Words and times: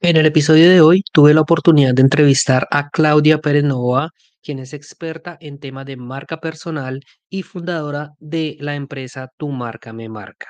En 0.00 0.18
el 0.18 0.26
episodio 0.26 0.68
de 0.68 0.82
hoy 0.82 1.02
tuve 1.10 1.32
la 1.32 1.40
oportunidad 1.40 1.94
de 1.94 2.02
entrevistar 2.02 2.68
a 2.70 2.90
Claudia 2.90 3.38
Pérez 3.38 3.64
Novoa, 3.64 4.10
quien 4.42 4.58
es 4.58 4.74
experta 4.74 5.38
en 5.40 5.58
temas 5.58 5.86
de 5.86 5.96
marca 5.96 6.38
personal 6.38 7.00
y 7.30 7.42
fundadora 7.42 8.10
de 8.18 8.58
la 8.60 8.74
empresa 8.74 9.30
Tu 9.38 9.48
Marca 9.48 9.94
Me 9.94 10.10
Marca. 10.10 10.48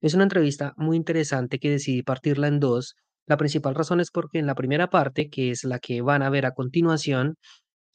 Es 0.00 0.14
una 0.14 0.22
entrevista 0.22 0.72
muy 0.78 0.96
interesante 0.96 1.58
que 1.58 1.70
decidí 1.70 2.02
partirla 2.02 2.48
en 2.48 2.58
dos. 2.58 2.94
La 3.26 3.36
principal 3.36 3.74
razón 3.74 4.00
es 4.00 4.10
porque 4.10 4.38
en 4.38 4.46
la 4.46 4.54
primera 4.54 4.88
parte, 4.88 5.28
que 5.28 5.50
es 5.50 5.64
la 5.64 5.78
que 5.78 6.00
van 6.00 6.22
a 6.22 6.30
ver 6.30 6.46
a 6.46 6.54
continuación, 6.54 7.36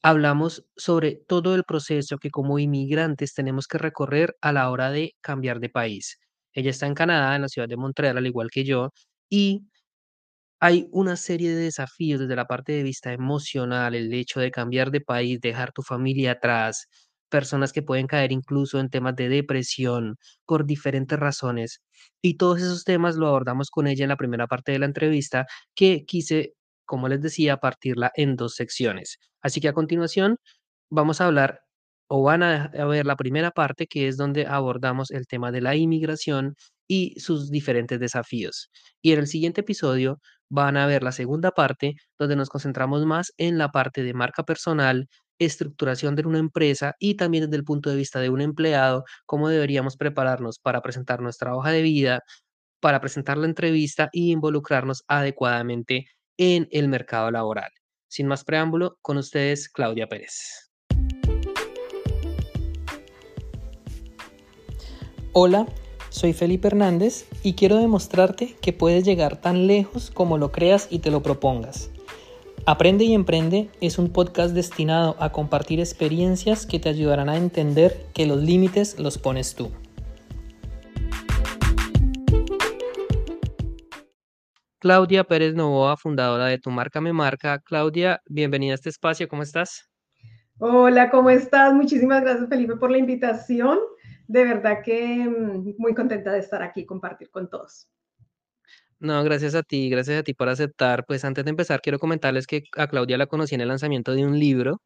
hablamos 0.04 0.66
sobre 0.76 1.20
todo 1.28 1.56
el 1.56 1.64
proceso 1.64 2.20
que 2.20 2.30
como 2.30 2.60
inmigrantes 2.60 3.34
tenemos 3.34 3.68
que 3.68 3.80
recorrer 3.80 4.36
a 4.40 4.52
la 4.52 4.70
hora 4.70 4.92
de 4.92 5.14
cambiar 5.22 5.60
de 5.60 5.70
país. 5.70 6.20
Ella 6.54 6.70
está 6.70 6.86
en 6.86 6.94
Canadá, 6.94 7.36
en 7.36 7.42
la 7.42 7.50
ciudad 7.50 7.68
de 7.68 7.76
Montreal, 7.76 8.20
al 8.20 8.28
igual 8.28 8.50
que 8.52 8.64
yo, 8.64 8.92
y 9.30 9.64
hay 10.66 10.88
una 10.92 11.16
serie 11.16 11.52
de 11.52 11.62
desafíos 11.66 12.20
desde 12.22 12.36
la 12.36 12.46
parte 12.46 12.72
de 12.72 12.82
vista 12.82 13.14
emocional, 13.14 13.94
el 13.94 14.12
hecho 14.12 14.40
de 14.40 14.50
cambiar 14.50 14.90
de 14.90 15.00
país, 15.00 15.40
dejar 15.40 15.72
tu 15.72 15.84
familia 15.84 16.32
atrás, 16.32 16.88
personas 17.30 17.72
que 17.72 17.84
pueden 17.84 18.08
caer 18.08 18.32
incluso 18.32 18.80
en 18.80 18.90
temas 18.90 19.16
de 19.16 19.30
depresión 19.30 20.18
por 20.48 20.66
diferentes 20.66 21.20
razones. 21.20 21.82
Y 22.20 22.38
todos 22.38 22.62
esos 22.62 22.84
temas 22.84 23.16
lo 23.16 23.28
abordamos 23.28 23.70
con 23.70 23.86
ella 23.86 24.06
en 24.06 24.10
la 24.10 24.18
primera 24.18 24.48
parte 24.48 24.72
de 24.72 24.80
la 24.80 24.88
entrevista, 24.88 25.46
que 25.76 26.04
quise, 26.06 26.56
como 26.86 27.10
les 27.10 27.22
decía, 27.22 27.58
partirla 27.58 28.12
en 28.16 28.36
dos 28.36 28.56
secciones. 28.56 29.20
Así 29.44 29.62
que 29.62 29.68
a 29.68 29.74
continuación 29.74 30.38
vamos 30.90 31.22
a 31.22 31.28
hablar 31.28 31.62
o 32.08 32.24
van 32.24 32.42
a, 32.44 32.70
ver 32.88 33.06
la 33.06 33.16
primera 33.18 33.52
parte, 33.52 33.86
que 33.88 34.08
es 34.08 34.18
donde 34.18 34.48
abordamos 34.48 35.12
el 35.12 35.28
tema 35.28 35.52
de 35.52 35.62
la 35.62 35.76
inmigración 35.76 36.56
y 36.88 37.20
sus 37.20 37.50
diferentes 37.52 38.00
desafíos. 38.00 38.70
Y 39.02 39.14
en 39.14 39.20
el 39.20 39.28
siguiente 39.28 39.62
episodio 39.62 40.20
van 40.50 40.78
a 40.78 40.88
ver 40.88 41.04
la 41.04 41.12
segunda 41.12 41.52
parte, 41.52 41.96
donde 42.20 42.36
nos 42.36 42.50
concentramos 42.50 43.06
más 43.06 43.34
en 43.38 43.58
la 43.58 43.70
parte 43.72 44.04
de 44.04 44.14
marca 44.14 44.44
personal, 44.44 45.08
estructuración 45.40 46.16
de 46.16 46.24
una 46.24 46.40
empresa 46.40 46.96
y 47.00 47.16
también 47.16 47.46
desde 47.46 47.58
el 47.58 47.64
punto 47.64 47.90
de 47.90 47.98
vista 47.98 48.20
de 48.20 48.30
un 48.30 48.42
empleado, 48.42 49.04
cómo 49.26 49.50
deberíamos 49.50 49.98
prepararnos 49.98 50.60
para 50.60 50.82
presentar 50.82 51.22
nuestra 51.22 51.56
hoja 51.56 51.72
de 51.72 51.82
vida, 51.82 52.22
para 52.80 53.02
presentar 53.02 53.38
la 53.38 53.48
entrevista 53.48 54.10
y 54.12 54.32
involucrarnos 54.32 55.04
adecuadamente 55.08 56.08
en 56.38 56.68
el 56.72 56.88
mercado 56.88 57.32
laboral. 57.32 57.72
Sin 58.08 58.28
más 58.28 58.44
preámbulo, 58.44 58.98
con 59.02 59.18
ustedes, 59.18 59.68
Claudia 59.70 60.08
Pérez. 60.08 60.72
Hola, 65.34 65.66
soy 66.16 66.32
Felipe 66.32 66.70
Hernández 66.70 67.28
y 67.44 67.56
quiero 67.56 67.76
demostrarte 67.76 68.56
que 68.62 68.72
puedes 68.72 69.04
llegar 69.04 69.36
tan 69.36 69.68
lejos 69.68 70.12
como 70.12 70.38
lo 70.38 70.50
creas 70.50 70.88
y 70.90 71.00
te 71.00 71.12
lo 71.12 71.22
propongas. 71.22 71.92
Aprende 72.66 73.04
y 73.04 73.14
Emprende 73.14 73.70
es 73.82 74.00
un 74.00 74.10
podcast 74.10 74.56
destinado 74.56 75.18
a 75.20 75.34
compartir 75.34 75.82
experiencias 75.82 76.66
que 76.66 76.80
te 76.80 76.88
ayudarán 76.88 77.28
a 77.28 77.36
entender 77.36 78.06
que 78.14 78.26
los 78.26 78.42
límites 78.42 78.98
los 78.98 79.18
pones 79.18 79.56
tú. 79.56 79.74
Claudia 84.80 85.26
Pérez 85.26 85.54
Novoa, 85.54 85.98
fundadora 85.98 86.46
de 86.46 86.60
Tu 86.60 86.72
Marca 86.72 87.02
Me 87.02 87.12
Marca. 87.12 87.60
Claudia, 87.60 88.22
bienvenida 88.28 88.72
a 88.72 88.76
este 88.76 88.90
espacio, 88.90 89.28
¿cómo 89.28 89.44
estás? 89.44 89.90
Hola, 90.60 91.10
¿cómo 91.10 91.30
estás? 91.30 91.74
Muchísimas 91.74 92.22
gracias 92.22 92.48
Felipe 92.48 92.78
por 92.78 92.90
la 92.90 93.00
invitación 93.00 93.80
de 94.28 94.44
verdad 94.44 94.82
que 94.84 95.28
mm, 95.28 95.76
muy 95.78 95.94
contenta 95.94 96.32
de 96.32 96.40
estar 96.40 96.62
aquí 96.64 96.82
y 96.82 96.86
compartir 96.86 97.30
con 97.30 97.50
todos. 97.50 97.88
No, 99.00 99.24
gracias 99.24 99.56
a 99.56 99.64
ti, 99.64 99.90
gracias 99.90 100.20
a 100.20 100.24
ti 100.24 100.34
por 100.34 100.50
aceptar. 100.50 101.06
Pues 101.06 101.26
antes 101.26 101.44
de 101.44 101.50
empezar, 101.50 101.82
quiero 101.82 102.00
comentarles 102.00 102.48
que 102.48 102.64
a 102.78 102.88
Claudia 102.88 103.18
la 103.18 103.28
conocí 103.28 103.56
en 103.56 103.62
el 103.62 103.68
lanzamiento 103.68 104.14
de 104.14 104.26
un 104.26 104.40
libro, 104.40 104.82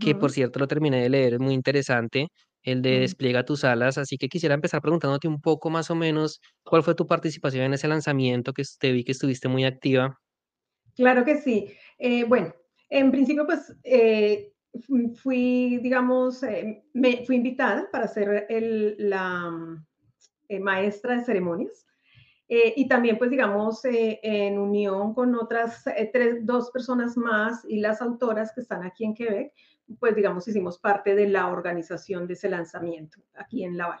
que 0.00 0.14
por 0.14 0.30
cierto 0.30 0.58
lo 0.58 0.68
terminé 0.68 1.02
de 1.02 1.08
leer, 1.08 1.34
es 1.34 1.40
muy 1.40 1.54
interesante, 1.54 2.28
el 2.62 2.82
de. 2.82 3.00
Despliega 3.00 3.44
tus 3.44 3.64
alas. 3.64 3.98
Así 3.98 4.16
que 4.16 4.28
quisiera 4.28 4.54
empezar 4.54 4.80
preguntándote 4.80 5.28
un 5.28 5.40
poco 5.40 5.70
más 5.70 5.90
o 5.90 5.94
menos 5.94 6.40
cuál 6.64 6.82
fue 6.82 6.94
tu 6.94 7.06
participación 7.06 7.64
en 7.64 7.74
ese 7.74 7.88
lanzamiento, 7.88 8.52
que 8.52 8.62
te 8.78 8.92
vi 8.92 9.04
que 9.04 9.12
estuviste 9.12 9.48
muy 9.48 9.64
activa. 9.64 10.18
Claro 10.94 11.24
que 11.24 11.36
sí. 11.38 11.72
Eh, 11.98 12.24
bueno, 12.24 12.54
en 12.88 13.10
principio, 13.10 13.44
pues 13.44 13.74
eh, 13.82 14.52
fui, 15.22 15.78
digamos, 15.78 16.42
eh, 16.42 16.84
me 16.94 17.24
fui 17.26 17.36
invitada 17.36 17.88
para 17.90 18.08
ser 18.08 18.46
el- 18.48 18.96
la 18.98 19.50
mm, 19.50 19.86
eh, 20.48 20.60
maestra 20.60 21.16
de 21.16 21.24
ceremonias. 21.24 21.86
Eh, 22.48 22.74
y 22.76 22.86
también, 22.88 23.16
pues, 23.18 23.30
digamos, 23.30 23.84
eh, 23.84 24.20
en 24.22 24.58
unión 24.58 25.14
con 25.14 25.34
otras 25.34 25.86
eh, 25.86 26.10
tres, 26.12 26.44
dos 26.44 26.70
personas 26.70 27.16
más 27.16 27.64
y 27.66 27.80
las 27.80 28.02
autoras 28.02 28.52
que 28.54 28.60
están 28.60 28.82
aquí 28.82 29.04
en 29.04 29.14
Quebec, 29.14 29.52
pues, 29.98 30.14
digamos, 30.14 30.46
hicimos 30.48 30.78
parte 30.78 31.14
de 31.14 31.28
la 31.28 31.48
organización 31.48 32.26
de 32.26 32.34
ese 32.34 32.50
lanzamiento 32.50 33.20
aquí 33.34 33.64
en 33.64 33.76
Laval. 33.76 34.00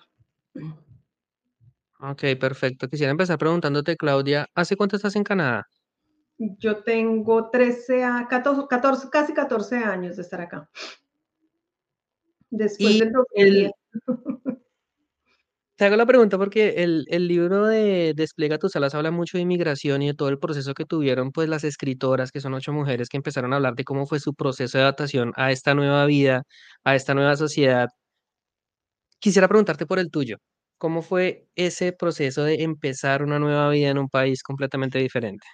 Ok, 2.00 2.24
perfecto. 2.38 2.88
Quisiera 2.88 3.12
empezar 3.12 3.38
preguntándote, 3.38 3.96
Claudia, 3.96 4.46
¿hace 4.54 4.76
cuánto 4.76 4.96
estás 4.96 5.16
en 5.16 5.24
Canadá? 5.24 5.68
Yo 6.38 6.82
tengo 6.82 7.50
13 7.50 8.04
a 8.04 8.26
14, 8.28 8.66
14, 8.68 9.08
casi 9.10 9.32
14 9.32 9.76
años 9.76 10.16
de 10.16 10.22
estar 10.22 10.40
acá, 10.40 10.68
después 12.50 12.98
del 12.98 13.12
2010. 13.12 13.66
el, 13.66 13.72
Te 15.82 15.86
hago 15.86 15.96
la 15.96 16.06
pregunta 16.06 16.38
porque 16.38 16.74
el, 16.84 17.06
el 17.08 17.26
libro 17.26 17.66
de 17.66 18.12
Despliega 18.14 18.56
tus 18.58 18.76
alas 18.76 18.94
habla 18.94 19.10
mucho 19.10 19.36
de 19.36 19.42
inmigración 19.42 20.02
y 20.02 20.06
de 20.08 20.14
todo 20.14 20.28
el 20.28 20.38
proceso 20.38 20.74
que 20.74 20.84
tuvieron 20.84 21.32
pues 21.32 21.48
las 21.48 21.64
escritoras, 21.64 22.30
que 22.30 22.40
son 22.40 22.54
ocho 22.54 22.72
mujeres 22.72 23.08
que 23.08 23.16
empezaron 23.16 23.52
a 23.52 23.56
hablar 23.56 23.74
de 23.74 23.82
cómo 23.82 24.06
fue 24.06 24.20
su 24.20 24.32
proceso 24.34 24.78
de 24.78 24.84
adaptación 24.84 25.32
a 25.34 25.50
esta 25.50 25.74
nueva 25.74 26.06
vida, 26.06 26.44
a 26.84 26.94
esta 26.94 27.14
nueva 27.14 27.36
sociedad. 27.36 27.88
Quisiera 29.18 29.48
preguntarte 29.48 29.86
por 29.86 29.98
el 29.98 30.10
tuyo. 30.10 30.36
¿Cómo 30.78 31.02
fue 31.02 31.46
ese 31.56 31.92
proceso 31.92 32.44
de 32.44 32.62
empezar 32.62 33.22
una 33.22 33.38
nueva 33.38 33.68
vida 33.70 33.88
en 33.90 33.98
un 33.98 34.08
país 34.08 34.42
completamente 34.42 34.98
diferente? 34.98 35.46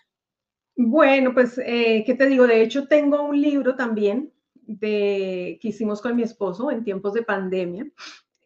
Bueno, 0.81 1.35
pues, 1.35 1.59
eh, 1.59 2.05
¿qué 2.07 2.15
te 2.15 2.27
digo? 2.27 2.47
De 2.47 2.63
hecho, 2.63 2.87
tengo 2.87 3.21
un 3.23 3.43
libro 3.43 3.75
también 3.75 4.33
de, 4.55 5.59
que 5.61 5.69
hicimos 5.69 6.01
con 6.01 6.15
mi 6.15 6.23
esposo 6.23 6.71
en 6.71 6.85
tiempos 6.85 7.15
de 7.15 7.25
pandemia 7.25 7.91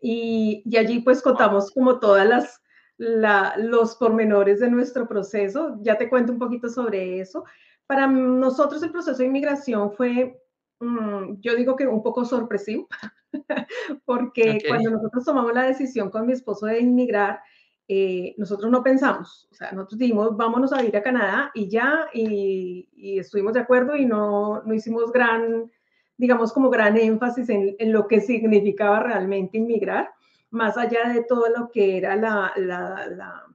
y, 0.01 0.63
y 0.65 0.77
allí 0.79 1.01
pues 1.01 1.21
contamos 1.21 1.71
como 1.73 2.01
todas 2.01 2.27
las 2.27 2.63
la, 2.97 3.55
los 3.59 3.97
pormenores 3.97 4.61
de 4.61 4.71
nuestro 4.71 5.07
proceso. 5.07 5.77
Ya 5.83 5.99
te 5.99 6.09
cuento 6.09 6.33
un 6.33 6.39
poquito 6.39 6.71
sobre 6.71 7.21
eso. 7.21 7.45
Para 7.87 8.07
nosotros 8.07 8.83
el 8.83 8.93
proceso 8.93 9.19
de 9.19 9.27
inmigración 9.27 9.93
fue, 9.93 10.41
mm, 10.81 11.41
yo 11.41 11.55
digo 11.55 11.77
que 11.77 11.87
un 11.87 12.03
poco 12.03 12.25
sorpresivo, 12.25 12.89
porque 14.07 14.59
cuando 14.67 14.89
nosotros 14.89 15.25
tomamos 15.27 15.53
la 15.53 15.65
decisión 15.65 16.09
con 16.09 16.27
mi 16.27 16.33
esposo 16.33 16.65
de 16.65 16.81
inmigrar, 16.81 17.41
eh, 17.89 18.35
nosotros 18.39 18.71
no 18.71 18.83
pensamos, 18.83 19.49
o 19.51 19.55
sea, 19.55 19.73
nosotros 19.73 19.99
dijimos, 19.99 20.37
vámonos 20.37 20.73
a 20.73 20.85
ir 20.85 20.97
a 20.97 21.03
Canadá 21.03 21.51
y 21.55 21.69
ya, 21.69 22.09
y, 22.15 22.89
y 22.95 23.19
estuvimos 23.19 23.55
de 23.55 23.61
acuerdo 23.61 23.97
y 23.97 24.07
no, 24.07 24.63
no, 24.63 24.73
hicimos 24.73 25.13
gran, 25.13 25.71
digamos, 26.17 26.53
como 26.53 26.71
gran 26.71 26.97
énfasis 26.97 27.49
en, 27.49 27.75
en, 27.79 27.93
lo 27.93 28.07
que 28.07 28.21
significaba 28.21 29.01
realmente 29.01 29.59
inmigrar, 29.59 30.11
más 30.51 30.79
allá 30.79 31.09
de 31.13 31.25
todo 31.25 31.49
lo 31.49 31.71
que 31.71 31.99
era 31.99 32.15
la, 32.15 32.53
la, 32.57 33.09
la, 33.11 33.47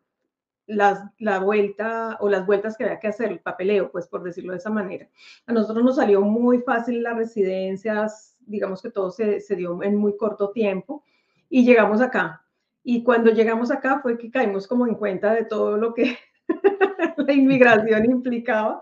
la, 0.68 1.14
la 1.20 1.40
vuelta 1.40 2.18
o 2.20 2.30
las 2.30 2.46
vueltas 2.46 2.78
que 2.78 2.84
había 2.84 3.00
que 3.00 3.08
hacer, 3.08 3.32
el 3.32 3.40
papeleo, 3.40 3.92
pues 3.92 4.08
por 4.08 4.24
decirlo 4.24 4.52
de 4.52 4.58
esa 4.58 4.70
manera. 4.70 5.08
A 5.46 5.54
nosotros 5.54 5.84
nos 5.86 5.96
salió 5.96 6.22
muy 6.22 6.60
fácil 6.60 7.02
las 7.02 7.16
residencias, 7.16 8.38
digamos 8.42 8.82
que 8.82 8.92
todo 8.92 9.10
se, 9.10 9.40
se 9.40 9.56
dio 9.56 9.82
en 9.84 9.96
muy 9.96 10.18
corto 10.18 10.52
tiempo 10.52 11.04
y 11.50 11.66
llegamos 11.66 12.02
acá. 12.02 12.44
Y 12.90 13.04
cuando 13.04 13.32
llegamos 13.32 13.70
acá 13.70 14.00
fue 14.02 14.18
que 14.18 14.32
caímos 14.32 14.66
como 14.66 14.88
en 14.88 14.96
cuenta 14.96 15.34
de 15.34 15.44
todo 15.44 15.76
lo 15.76 15.94
que 15.94 16.18
la 17.18 17.34
inmigración 17.34 18.06
implicaba. 18.06 18.82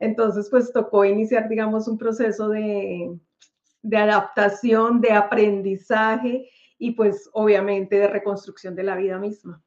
Entonces, 0.00 0.48
pues 0.50 0.72
tocó 0.72 1.04
iniciar, 1.04 1.48
digamos, 1.48 1.86
un 1.86 1.96
proceso 1.96 2.48
de, 2.48 3.16
de 3.80 3.96
adaptación, 3.96 5.00
de 5.00 5.12
aprendizaje 5.12 6.50
y 6.78 6.96
pues 6.96 7.30
obviamente 7.32 7.96
de 7.96 8.08
reconstrucción 8.08 8.74
de 8.74 8.82
la 8.82 8.96
vida 8.96 9.20
misma. 9.20 9.62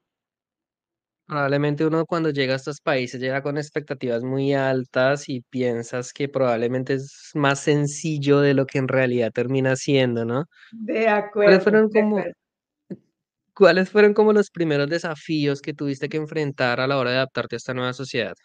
Probablemente 1.25 1.85
uno 1.85 2.05
cuando 2.05 2.31
llega 2.31 2.51
a 2.51 2.57
estos 2.57 2.81
países 2.81 3.21
llega 3.21 3.41
con 3.41 3.57
expectativas 3.57 4.21
muy 4.21 4.53
altas 4.53 5.29
y 5.29 5.43
piensas 5.49 6.11
que 6.11 6.27
probablemente 6.27 6.95
es 6.95 7.31
más 7.35 7.61
sencillo 7.61 8.41
de 8.41 8.53
lo 8.53 8.65
que 8.65 8.79
en 8.79 8.89
realidad 8.89 9.31
termina 9.31 9.77
siendo, 9.77 10.25
¿no? 10.25 10.43
De 10.73 11.05
¿Cuáles 11.05 11.23
acuerdo, 11.23 11.61
fueron 11.61 11.89
como 11.89 12.17
acuerdo. 12.17 12.46
Cuáles 13.57 13.89
fueron 13.89 14.13
como 14.13 14.33
los 14.33 14.51
primeros 14.51 14.87
desafíos 14.87 15.61
que 15.61 15.73
tuviste 15.73 16.09
que 16.09 16.17
enfrentar 16.17 16.79
a 16.79 16.87
la 16.87 16.97
hora 16.97 17.09
de 17.09 17.17
adaptarte 17.17 17.55
a 17.55 17.57
esta 17.57 17.73
nueva 17.73 17.93
sociedad? 17.93 18.35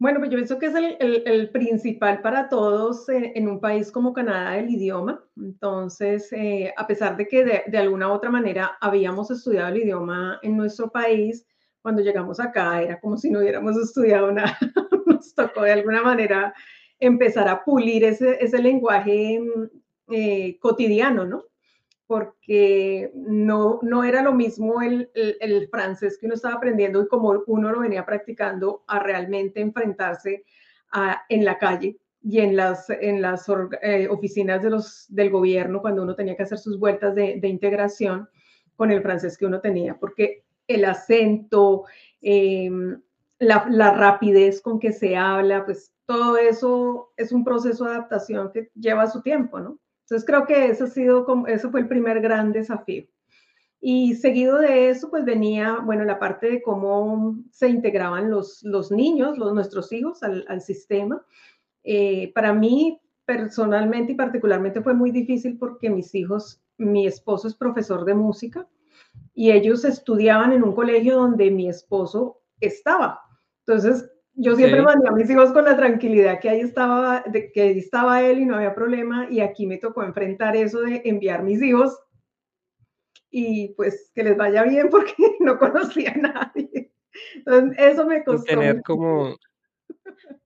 Bueno, 0.00 0.20
pues 0.20 0.30
yo 0.30 0.36
pienso 0.36 0.58
que 0.60 0.66
es 0.66 0.74
el, 0.76 1.50
principal 1.50 2.20
para 2.22 2.48
todos 2.48 3.08
en, 3.08 3.48
un 3.48 3.60
país 3.60 3.90
como 3.90 4.12
Canadá, 4.12 4.56
el 4.56 4.70
idioma. 4.70 5.24
Entonces, 5.36 6.32
eh, 6.32 6.72
a 6.76 6.86
pesar 6.86 7.16
de 7.16 7.26
que 7.26 7.64
de, 7.66 7.78
alguna 7.78 8.08
u 8.08 8.12
otra 8.12 8.30
manera 8.30 8.78
habíamos 8.80 9.28
estudiado 9.32 9.70
el 9.70 9.78
idioma 9.78 10.38
en 10.42 10.56
nuestro 10.56 10.88
país, 10.88 11.44
cuando 11.82 12.00
llegamos 12.00 12.38
acá 12.38 12.80
era 12.80 13.00
como 13.00 13.16
si 13.16 13.28
no 13.28 13.40
hubiéramos 13.40 13.76
estudiado 13.76 14.30
nada. 14.30 14.56
Nos 15.06 15.34
tocó 15.34 15.62
de 15.62 15.72
alguna 15.72 16.02
manera 16.02 16.54
empezar 17.00 17.48
a 17.48 17.64
pulir 17.64 18.04
ese, 18.04 18.36
ese 18.40 18.62
lenguaje 18.62 19.40
eh, 20.10 20.58
cotidiano, 20.60 21.24
¿no? 21.24 21.47
Porque 22.08 23.12
no, 23.14 23.78
no 23.82 24.02
era 24.02 24.22
lo 24.22 24.32
mismo 24.32 24.82
el, 24.82 25.10
el, 25.14 25.68
francés 25.68 26.18
que 26.18 26.26
uno 26.26 26.34
estaba 26.34 26.54
aprendiendo 26.54 27.00
y 27.00 27.06
como 27.06 27.44
uno 27.46 27.70
lo 27.70 27.80
venía 27.80 28.04
practicando 28.04 28.82
a 28.88 28.98
realmente 28.98 29.60
enfrentarse 29.60 30.44
a, 30.90 31.22
en 31.28 31.44
la 31.44 31.58
calle 31.58 31.98
y 32.22 32.40
en 32.40 32.56
las, 32.56 32.90
en 32.90 33.22
las 33.22 33.46
eh, 33.82 34.08
oficinas 34.10 34.62
de 34.62 34.70
los, 34.70 35.06
del 35.08 35.30
gobierno 35.30 35.80
cuando 35.80 36.02
uno 36.02 36.16
tenía 36.16 36.36
que 36.36 36.42
hacer 36.42 36.58
sus 36.58 36.80
vueltas 36.80 37.14
de, 37.14 37.38
de 37.40 37.48
integración 37.48 38.28
con 38.74 38.90
el 38.90 39.02
francés 39.02 39.36
que 39.36 39.46
uno 39.46 39.60
tenía, 39.60 39.98
porque 39.98 40.44
el 40.68 40.84
acento, 40.84 41.84
em, 42.20 43.00
la, 43.38 43.66
la, 43.70 43.92
rapidez 43.92 44.60
con 44.60 44.78
que 44.78 44.92
se 44.92 45.16
habla, 45.16 45.64
pues 45.64 45.92
todo 46.06 46.36
eso 46.36 47.12
es 47.16 47.32
un 47.32 47.44
proceso 47.44 47.84
de 47.84 47.90
adaptación 47.90 48.52
que 48.52 48.70
lleva 48.74 49.06
su 49.08 49.20
tiempo, 49.22 49.60
¿no? 49.60 49.78
Entonces 50.08 50.26
creo 50.26 50.46
que 50.46 50.68
eso, 50.68 50.84
ha 50.84 50.88
sido 50.88 51.26
como, 51.26 51.46
eso 51.48 51.70
fue 51.70 51.80
el 51.80 51.88
primer 51.88 52.22
gran 52.22 52.50
desafío. 52.50 53.04
Y 53.78 54.14
seguido 54.14 54.56
de 54.58 54.88
eso, 54.88 55.10
pues 55.10 55.26
venía, 55.26 55.80
bueno, 55.84 56.04
la 56.04 56.18
parte 56.18 56.50
de 56.50 56.62
cómo 56.62 57.36
se 57.50 57.68
integraban 57.68 58.30
los, 58.30 58.62
los 58.62 58.90
niños, 58.90 59.36
los, 59.36 59.52
nuestros 59.52 59.92
hijos 59.92 60.22
al, 60.22 60.46
al 60.48 60.62
sistema. 60.62 61.22
Eh, 61.84 62.32
para 62.34 62.54
mí, 62.54 62.98
personalmente 63.26 64.12
y 64.12 64.14
particularmente 64.14 64.80
fue 64.80 64.94
muy 64.94 65.10
difícil 65.10 65.58
porque 65.58 65.90
mis 65.90 66.14
hijos, 66.14 66.62
mi 66.78 67.06
esposo 67.06 67.46
es 67.46 67.54
profesor 67.54 68.06
de 68.06 68.14
música 68.14 68.66
y 69.34 69.50
ellos 69.50 69.84
estudiaban 69.84 70.52
en 70.52 70.64
un 70.64 70.74
colegio 70.74 71.16
donde 71.16 71.50
mi 71.50 71.68
esposo 71.68 72.40
estaba. 72.60 73.20
Entonces, 73.66 74.10
yo 74.40 74.54
siempre 74.54 74.82
mandé 74.82 75.08
a 75.08 75.12
mis 75.12 75.28
hijos 75.28 75.52
con 75.52 75.64
la 75.64 75.76
tranquilidad 75.76 76.38
que 76.38 76.48
ahí 76.48 76.60
estaba, 76.60 77.24
de, 77.26 77.50
que 77.50 77.62
ahí 77.62 77.78
estaba 77.78 78.22
él 78.22 78.38
y 78.38 78.46
no 78.46 78.54
había 78.54 78.74
problema, 78.74 79.26
y 79.28 79.40
aquí 79.40 79.66
me 79.66 79.78
tocó 79.78 80.04
enfrentar 80.04 80.56
eso 80.56 80.80
de 80.80 81.02
enviar 81.04 81.42
mis 81.42 81.60
hijos 81.60 81.98
y 83.30 83.74
pues 83.74 84.12
que 84.14 84.22
les 84.22 84.36
vaya 84.36 84.62
bien 84.62 84.88
porque 84.90 85.14
no 85.40 85.58
conocía 85.58 86.12
a 86.12 86.18
nadie. 86.18 86.92
Entonces, 87.34 87.78
eso 87.78 88.06
me 88.06 88.22
costó. 88.22 88.44
tener 88.44 88.80
como, 88.82 89.36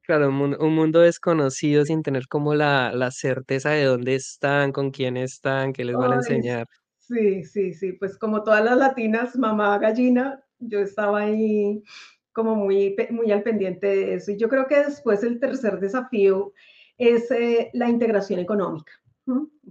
claro, 0.00 0.30
un 0.30 0.36
mundo, 0.36 0.58
un 0.60 0.74
mundo, 0.74 1.00
desconocido 1.00 1.84
sin 1.84 2.02
tener 2.02 2.28
como 2.28 2.54
la, 2.54 2.92
la, 2.94 3.10
certeza 3.10 3.70
de 3.70 3.84
dónde 3.84 4.14
están, 4.14 4.72
con 4.72 4.90
quién 4.90 5.18
están, 5.18 5.74
qué 5.74 5.84
les 5.84 5.96
van 5.96 6.12
a 6.12 6.16
enseñar. 6.16 6.66
Sí, 6.96 7.44
sí, 7.44 7.74
sí, 7.74 7.92
pues 7.92 8.16
como 8.16 8.42
todas 8.42 8.64
las 8.64 8.78
latinas, 8.78 9.36
mamá 9.36 9.78
gallina, 9.78 10.42
yo 10.60 10.78
estaba 10.78 11.20
ahí 11.20 11.82
como 12.32 12.54
muy, 12.54 12.96
muy 13.10 13.30
al 13.30 13.42
pendiente 13.42 13.86
de 13.86 14.14
eso. 14.14 14.32
Y 14.32 14.36
yo 14.36 14.48
creo 14.48 14.66
que 14.66 14.84
después 14.84 15.22
el 15.22 15.38
tercer 15.38 15.80
desafío 15.80 16.52
es 16.98 17.30
eh, 17.30 17.70
la 17.72 17.88
integración 17.88 18.40
económica. 18.40 18.92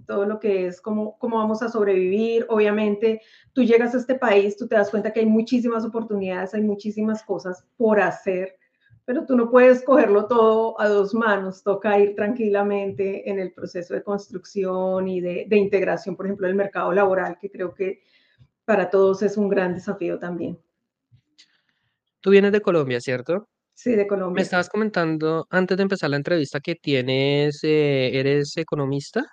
Todo 0.06 0.24
lo 0.24 0.40
que 0.40 0.66
es 0.66 0.80
cómo, 0.80 1.18
cómo 1.18 1.36
vamos 1.36 1.62
a 1.62 1.68
sobrevivir. 1.68 2.46
Obviamente, 2.48 3.20
tú 3.52 3.62
llegas 3.62 3.94
a 3.94 3.98
este 3.98 4.14
país, 4.14 4.56
tú 4.56 4.66
te 4.66 4.76
das 4.76 4.90
cuenta 4.90 5.12
que 5.12 5.20
hay 5.20 5.26
muchísimas 5.26 5.84
oportunidades, 5.84 6.54
hay 6.54 6.62
muchísimas 6.62 7.22
cosas 7.22 7.66
por 7.76 8.00
hacer, 8.00 8.56
pero 9.04 9.26
tú 9.26 9.36
no 9.36 9.50
puedes 9.50 9.82
cogerlo 9.82 10.26
todo 10.26 10.80
a 10.80 10.88
dos 10.88 11.14
manos. 11.14 11.62
Toca 11.62 11.98
ir 11.98 12.14
tranquilamente 12.14 13.28
en 13.28 13.38
el 13.38 13.52
proceso 13.52 13.94
de 13.94 14.02
construcción 14.02 15.06
y 15.08 15.20
de, 15.20 15.44
de 15.48 15.56
integración, 15.56 16.16
por 16.16 16.26
ejemplo, 16.26 16.46
del 16.46 16.56
mercado 16.56 16.92
laboral, 16.92 17.36
que 17.38 17.50
creo 17.50 17.74
que 17.74 18.02
para 18.64 18.88
todos 18.88 19.22
es 19.22 19.36
un 19.36 19.48
gran 19.48 19.74
desafío 19.74 20.18
también. 20.18 20.58
Tú 22.22 22.30
vienes 22.30 22.52
de 22.52 22.60
Colombia, 22.60 23.00
¿cierto? 23.00 23.48
Sí, 23.74 23.96
de 23.96 24.06
Colombia. 24.06 24.36
Me 24.36 24.42
estabas 24.42 24.68
comentando 24.68 25.46
antes 25.50 25.76
de 25.76 25.82
empezar 25.82 26.08
la 26.08 26.16
entrevista 26.16 26.60
que 26.60 26.76
tienes, 26.76 27.58
eh, 27.64 28.16
eres 28.16 28.56
economista. 28.56 29.26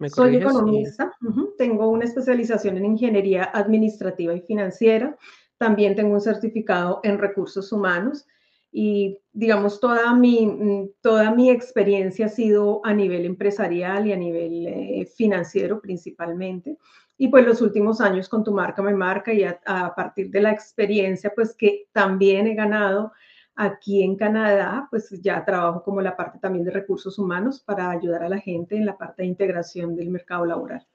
¿Me 0.00 0.10
Soy 0.10 0.36
economista, 0.36 1.12
tengo 1.56 1.88
una 1.88 2.04
especialización 2.04 2.78
en 2.78 2.86
ingeniería 2.86 3.44
administrativa 3.44 4.34
y 4.34 4.40
financiera. 4.40 5.16
También 5.56 5.94
tengo 5.94 6.14
un 6.14 6.20
certificado 6.20 7.00
en 7.04 7.18
recursos 7.18 7.70
humanos 7.70 8.26
y 8.72 9.18
digamos 9.32 9.78
toda 9.78 10.14
mi, 10.14 10.46
mm, 10.46 10.90
toda 11.00 11.32
mi 11.32 11.50
experiencia 11.50 12.26
ha 12.26 12.30
sido 12.30 12.80
a 12.82 12.94
nivel 12.94 13.24
empresarial 13.24 14.06
y 14.06 14.12
a 14.12 14.16
nivel 14.16 14.66
eh, 14.66 15.06
financiero 15.14 15.80
principalmente. 15.80 16.78
Y 17.22 17.28
pues 17.28 17.44
los 17.44 17.60
últimos 17.60 18.00
años 18.00 18.30
con 18.30 18.42
tu 18.42 18.50
marca, 18.50 18.80
me 18.80 18.94
marca 18.94 19.30
y 19.30 19.44
a, 19.44 19.92
partir 19.94 20.30
de 20.30 20.40
la 20.40 20.52
experiencia 20.52 21.30
pues 21.34 21.54
que 21.54 21.86
también 21.92 22.46
he 22.46 22.54
ganado 22.54 23.12
aquí 23.54 24.02
en 24.02 24.16
Canadá, 24.16 24.88
pues 24.90 25.10
ya 25.20 25.44
trabajo 25.44 25.82
como 25.82 26.00
la 26.00 26.16
parte 26.16 26.38
también 26.38 26.64
de 26.64 26.70
recursos 26.70 27.18
humanos 27.18 27.60
para 27.60 27.90
ayudar 27.90 28.22
a 28.22 28.30
la 28.30 28.38
gente 28.38 28.74
en 28.74 28.86
la 28.86 28.96
parte 28.96 29.20
de 29.20 29.28
integración 29.28 29.94
del 29.96 30.08
mercado 30.08 30.46
laboral. 30.46 30.86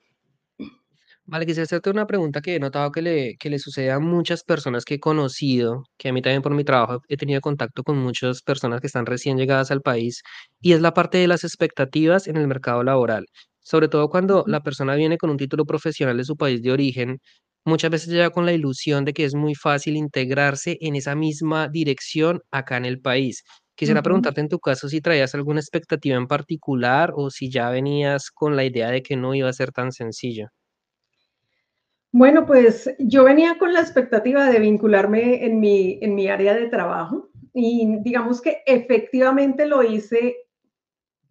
Vale, 1.25 1.45
quisiera 1.45 1.65
hacerte 1.65 1.91
una 1.91 2.07
pregunta 2.07 2.41
que 2.41 2.55
he 2.55 2.59
notado 2.59 2.91
que 2.91 3.03
le, 3.03 3.35
que 3.37 3.51
le 3.51 3.59
sucede 3.59 3.91
a 3.91 3.99
muchas 3.99 4.43
personas 4.43 4.83
que 4.83 4.95
he 4.95 4.99
conocido, 4.99 5.83
que 5.95 6.09
a 6.09 6.13
mí 6.13 6.23
también 6.23 6.41
por 6.41 6.55
mi 6.55 6.63
trabajo 6.63 7.03
he 7.07 7.17
tenido 7.17 7.39
contacto 7.39 7.83
con 7.83 7.99
muchas 7.99 8.41
personas 8.41 8.81
que 8.81 8.87
están 8.87 9.05
recién 9.05 9.37
llegadas 9.37 9.69
al 9.69 9.81
país, 9.83 10.23
y 10.59 10.73
es 10.73 10.81
la 10.81 10.95
parte 10.95 11.19
de 11.19 11.27
las 11.27 11.43
expectativas 11.43 12.27
en 12.27 12.37
el 12.37 12.47
mercado 12.47 12.83
laboral. 12.83 13.27
Sobre 13.65 13.87
todo 13.87 14.09
cuando 14.09 14.43
la 14.45 14.61
persona 14.61 14.93
viene 14.93 15.17
con 15.17 15.31
un 15.31 15.37
título 15.37 15.65
profesional 15.65 16.15
de 16.15 16.23
su 16.23 16.37
país 16.37 16.61
de 16.61 16.71
origen, 16.71 17.19
muchas 17.65 17.89
veces 17.89 18.09
llega 18.09 18.29
con 18.29 18.45
la 18.45 18.53
ilusión 18.53 19.05
de 19.05 19.13
que 19.13 19.25
es 19.25 19.33
muy 19.33 19.55
fácil 19.55 19.95
integrarse 19.95 20.77
en 20.81 20.95
esa 20.95 21.15
misma 21.15 21.67
dirección 21.67 22.43
acá 22.51 22.77
en 22.77 22.85
el 22.85 23.01
país. 23.01 23.43
Quisiera 23.73 24.03
preguntarte 24.03 24.39
en 24.39 24.49
tu 24.49 24.59
caso 24.59 24.87
si 24.87 25.01
traías 25.01 25.33
alguna 25.33 25.61
expectativa 25.61 26.15
en 26.15 26.27
particular 26.27 27.11
o 27.15 27.31
si 27.31 27.49
ya 27.49 27.71
venías 27.71 28.29
con 28.29 28.55
la 28.55 28.65
idea 28.65 28.91
de 28.91 29.01
que 29.01 29.17
no 29.17 29.33
iba 29.33 29.49
a 29.49 29.53
ser 29.53 29.71
tan 29.71 29.91
sencillo. 29.91 30.49
Bueno, 32.11 32.45
pues 32.45 32.87
yo 32.99 33.23
venía 33.23 33.57
con 33.57 33.73
la 33.73 33.81
expectativa 33.81 34.45
de 34.45 34.59
vincularme 34.59 35.43
en 35.43 35.59
mi, 35.59 35.97
en 36.03 36.13
mi 36.13 36.29
área 36.29 36.53
de 36.53 36.67
trabajo 36.67 37.31
y 37.51 37.97
digamos 38.01 38.41
que 38.41 38.59
efectivamente 38.67 39.65
lo 39.65 39.81
hice 39.81 40.35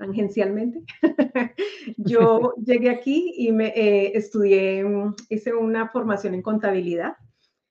tangencialmente. 0.04 0.82
yo 1.96 2.54
llegué 2.64 2.90
aquí 2.90 3.32
y 3.36 3.52
me 3.52 3.68
eh, 3.68 4.12
estudié, 4.14 4.84
mm, 4.84 5.14
hice 5.30 5.54
una 5.54 5.88
formación 5.88 6.34
en 6.34 6.42
contabilidad. 6.42 7.16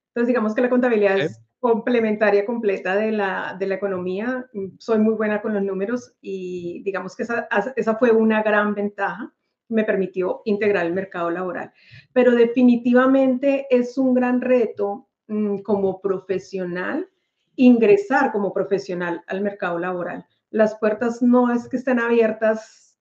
Entonces, 0.10 0.28
digamos 0.28 0.54
que 0.54 0.62
la 0.62 0.70
contabilidad 0.70 1.20
es 1.20 1.42
complementaria 1.60 2.46
completa 2.46 2.96
de 2.96 3.12
la, 3.12 3.56
de 3.60 3.68
la 3.68 3.76
economía. 3.76 4.48
Soy 4.80 5.00
muy 5.00 5.14
buena 5.14 5.42
con 5.42 5.54
los 5.54 5.64
números 5.64 6.14
y 6.22 6.84
digamos 6.84 7.16
que 7.16 7.24
esa, 7.24 7.48
esa 7.76 7.96
fue 7.96 8.12
una 8.12 8.44
gran 8.44 8.76
ventaja. 8.76 9.34
Me 9.70 9.84
permitió 9.84 10.42
integrar 10.46 10.86
el 10.86 10.94
mercado 10.94 11.30
laboral. 11.30 11.72
Pero 12.12 12.32
definitivamente 12.32 13.66
es 13.70 13.98
un 13.98 14.14
gran 14.14 14.42
reto 14.42 15.08
mm, 15.28 15.60
como 15.60 16.02
profesional 16.02 17.08
ingresar 17.56 18.32
como 18.32 18.52
profesional 18.52 19.24
al 19.28 19.42
mercado 19.42 19.78
laboral 19.78 20.26
las 20.54 20.76
puertas 20.78 21.24
no 21.24 21.52
es 21.52 21.68
que 21.68 21.78
estén 21.78 22.00
abiertas 22.00 22.96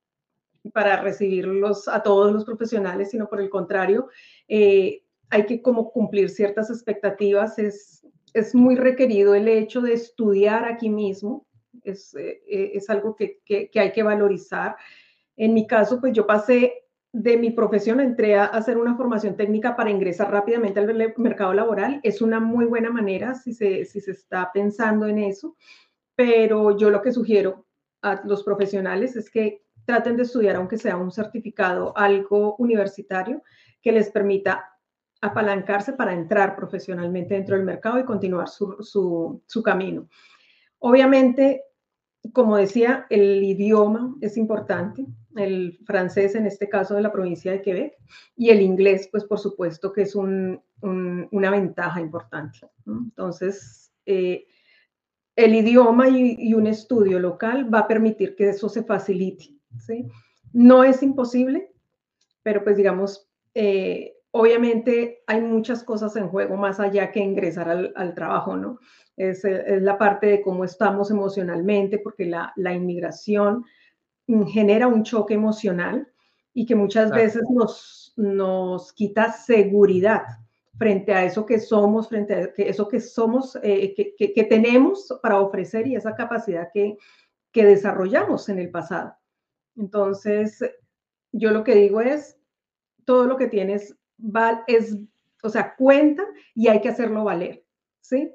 para 0.72 1.02
recibirlos 1.02 1.86
a 1.86 2.02
todos 2.02 2.32
los 2.32 2.46
profesionales, 2.46 3.10
sino 3.10 3.28
por 3.28 3.42
el 3.42 3.50
contrario, 3.50 4.08
eh, 4.48 5.02
hay 5.28 5.44
que 5.44 5.60
como 5.60 5.92
cumplir 5.92 6.30
ciertas 6.30 6.70
expectativas. 6.70 7.58
Es, 7.58 8.06
es 8.32 8.54
muy 8.54 8.74
requerido 8.74 9.34
el 9.34 9.48
hecho 9.48 9.82
de 9.82 9.92
estudiar 9.92 10.64
aquí 10.64 10.88
mismo, 10.88 11.46
es, 11.84 12.14
eh, 12.14 12.40
es 12.46 12.88
algo 12.88 13.14
que, 13.16 13.40
que, 13.44 13.68
que, 13.68 13.80
hay 13.80 13.92
que 13.92 14.02
valorizar. 14.02 14.76
En 15.36 15.52
mi 15.52 15.66
caso, 15.66 16.00
pues 16.00 16.14
yo 16.14 16.26
pasé 16.26 16.72
de 17.12 17.36
mi 17.36 17.50
profesión, 17.50 18.00
entré 18.00 18.36
a 18.36 18.44
hacer 18.44 18.78
una 18.78 18.96
formación 18.96 19.36
técnica 19.36 19.76
para 19.76 19.90
ingresar 19.90 20.30
rápidamente 20.30 20.80
al 20.80 21.14
mercado 21.18 21.52
laboral. 21.52 22.00
Es 22.02 22.22
una 22.22 22.40
muy 22.40 22.64
buena 22.64 22.90
manera 22.90 23.34
si 23.34 23.52
se, 23.52 23.84
si 23.84 24.00
se 24.00 24.12
está 24.12 24.50
pensando 24.54 25.06
en 25.06 25.18
eso 25.18 25.54
pero 26.14 26.76
yo 26.76 26.90
lo 26.90 27.02
que 27.02 27.12
sugiero 27.12 27.66
a 28.02 28.22
los 28.24 28.42
profesionales 28.42 29.16
es 29.16 29.30
que 29.30 29.62
traten 29.84 30.16
de 30.16 30.24
estudiar, 30.24 30.56
aunque 30.56 30.78
sea 30.78 30.96
un 30.96 31.10
certificado, 31.10 31.96
algo 31.96 32.56
universitario 32.56 33.42
que 33.80 33.92
les 33.92 34.10
permita 34.10 34.68
apalancarse 35.20 35.92
para 35.92 36.12
entrar 36.12 36.56
profesionalmente 36.56 37.34
dentro 37.34 37.56
del 37.56 37.64
mercado 37.64 37.98
y 37.98 38.04
continuar 38.04 38.48
su, 38.48 38.76
su, 39.46 39.62
camino. 39.62 40.08
Obviamente, 40.80 41.62
como 42.32 42.56
decía, 42.56 43.06
el 43.08 43.42
idioma 43.42 44.16
es 44.20 44.36
importante, 44.36 45.06
el 45.36 45.78
francés 45.86 46.34
en 46.34 46.46
este 46.46 46.68
caso 46.68 46.94
de 46.94 47.02
la 47.02 47.12
provincia 47.12 47.52
de 47.52 47.62
Quebec 47.62 47.94
y 48.36 48.50
el 48.50 48.60
inglés, 48.60 49.08
pues 49.10 49.24
por 49.24 49.38
supuesto 49.38 49.92
que 49.92 50.02
es 50.02 50.16
un, 50.16 50.60
una 50.80 51.50
ventaja 51.50 52.00
importante. 52.00 52.58
Entonces, 52.84 53.92
eh, 54.04 54.44
el 55.36 55.54
idioma 55.54 56.08
y, 56.08 56.54
un 56.54 56.66
estudio 56.66 57.18
local 57.18 57.72
va 57.72 57.80
a 57.80 57.88
permitir 57.88 58.36
que 58.36 58.50
eso 58.50 58.68
se 58.68 58.84
facilite. 58.84 59.54
¿sí? 59.78 60.06
No 60.52 60.84
es 60.84 61.02
imposible, 61.02 61.70
pero 62.42 62.62
pues 62.64 62.76
digamos, 62.76 63.28
eh, 63.54 64.14
obviamente 64.30 65.22
hay 65.26 65.40
muchas 65.40 65.82
cosas 65.84 66.14
en 66.16 66.28
juego 66.28 66.56
más 66.56 66.80
allá 66.80 67.10
que 67.10 67.20
ingresar 67.20 67.68
al, 67.68 67.92
al 67.96 68.14
trabajo, 68.14 68.56
¿no? 68.56 68.78
Es, 69.16 69.44
es, 69.44 69.82
la 69.82 69.98
parte 69.98 70.26
de 70.26 70.42
cómo 70.42 70.64
estamos 70.64 71.10
emocionalmente, 71.10 71.98
porque 71.98 72.26
la, 72.26 72.52
la 72.56 72.72
inmigración 72.72 73.64
genera 74.48 74.86
un 74.86 75.02
choque 75.02 75.34
emocional 75.34 76.08
y 76.54 76.66
que 76.66 76.74
muchas 76.74 77.10
veces 77.10 77.42
nos, 77.50 78.14
nos 78.16 78.92
quita 78.92 79.32
seguridad 79.32 80.22
frente 80.78 81.12
a 81.12 81.24
eso 81.24 81.44
que 81.44 81.58
somos, 81.58 82.08
frente 82.08 82.34
a 82.34 82.52
eso 82.56 82.88
que 82.88 83.00
somos, 83.00 83.58
eh, 83.62 83.94
que, 83.94 84.32
que, 84.32 84.44
tenemos 84.44 85.06
para 85.22 85.40
ofrecer 85.40 85.86
y 85.86 85.96
esa 85.96 86.14
capacidad 86.14 86.68
que, 86.72 86.96
que 87.52 87.64
desarrollamos 87.64 88.48
en 88.48 88.58
el 88.58 88.70
pasado. 88.70 89.14
Entonces, 89.76 90.60
yo 91.32 91.50
lo 91.50 91.64
que 91.64 91.74
digo 91.74 92.00
es, 92.00 92.38
todo 93.04 93.26
lo 93.26 93.36
que 93.36 93.48
tienes 93.48 93.96
va, 94.18 94.64
es, 94.66 94.96
o 95.42 95.48
sea, 95.48 95.74
cuenta 95.76 96.24
y 96.54 96.68
hay 96.68 96.80
que 96.80 96.88
hacerlo 96.88 97.24
valer, 97.24 97.64
¿sí? 98.00 98.32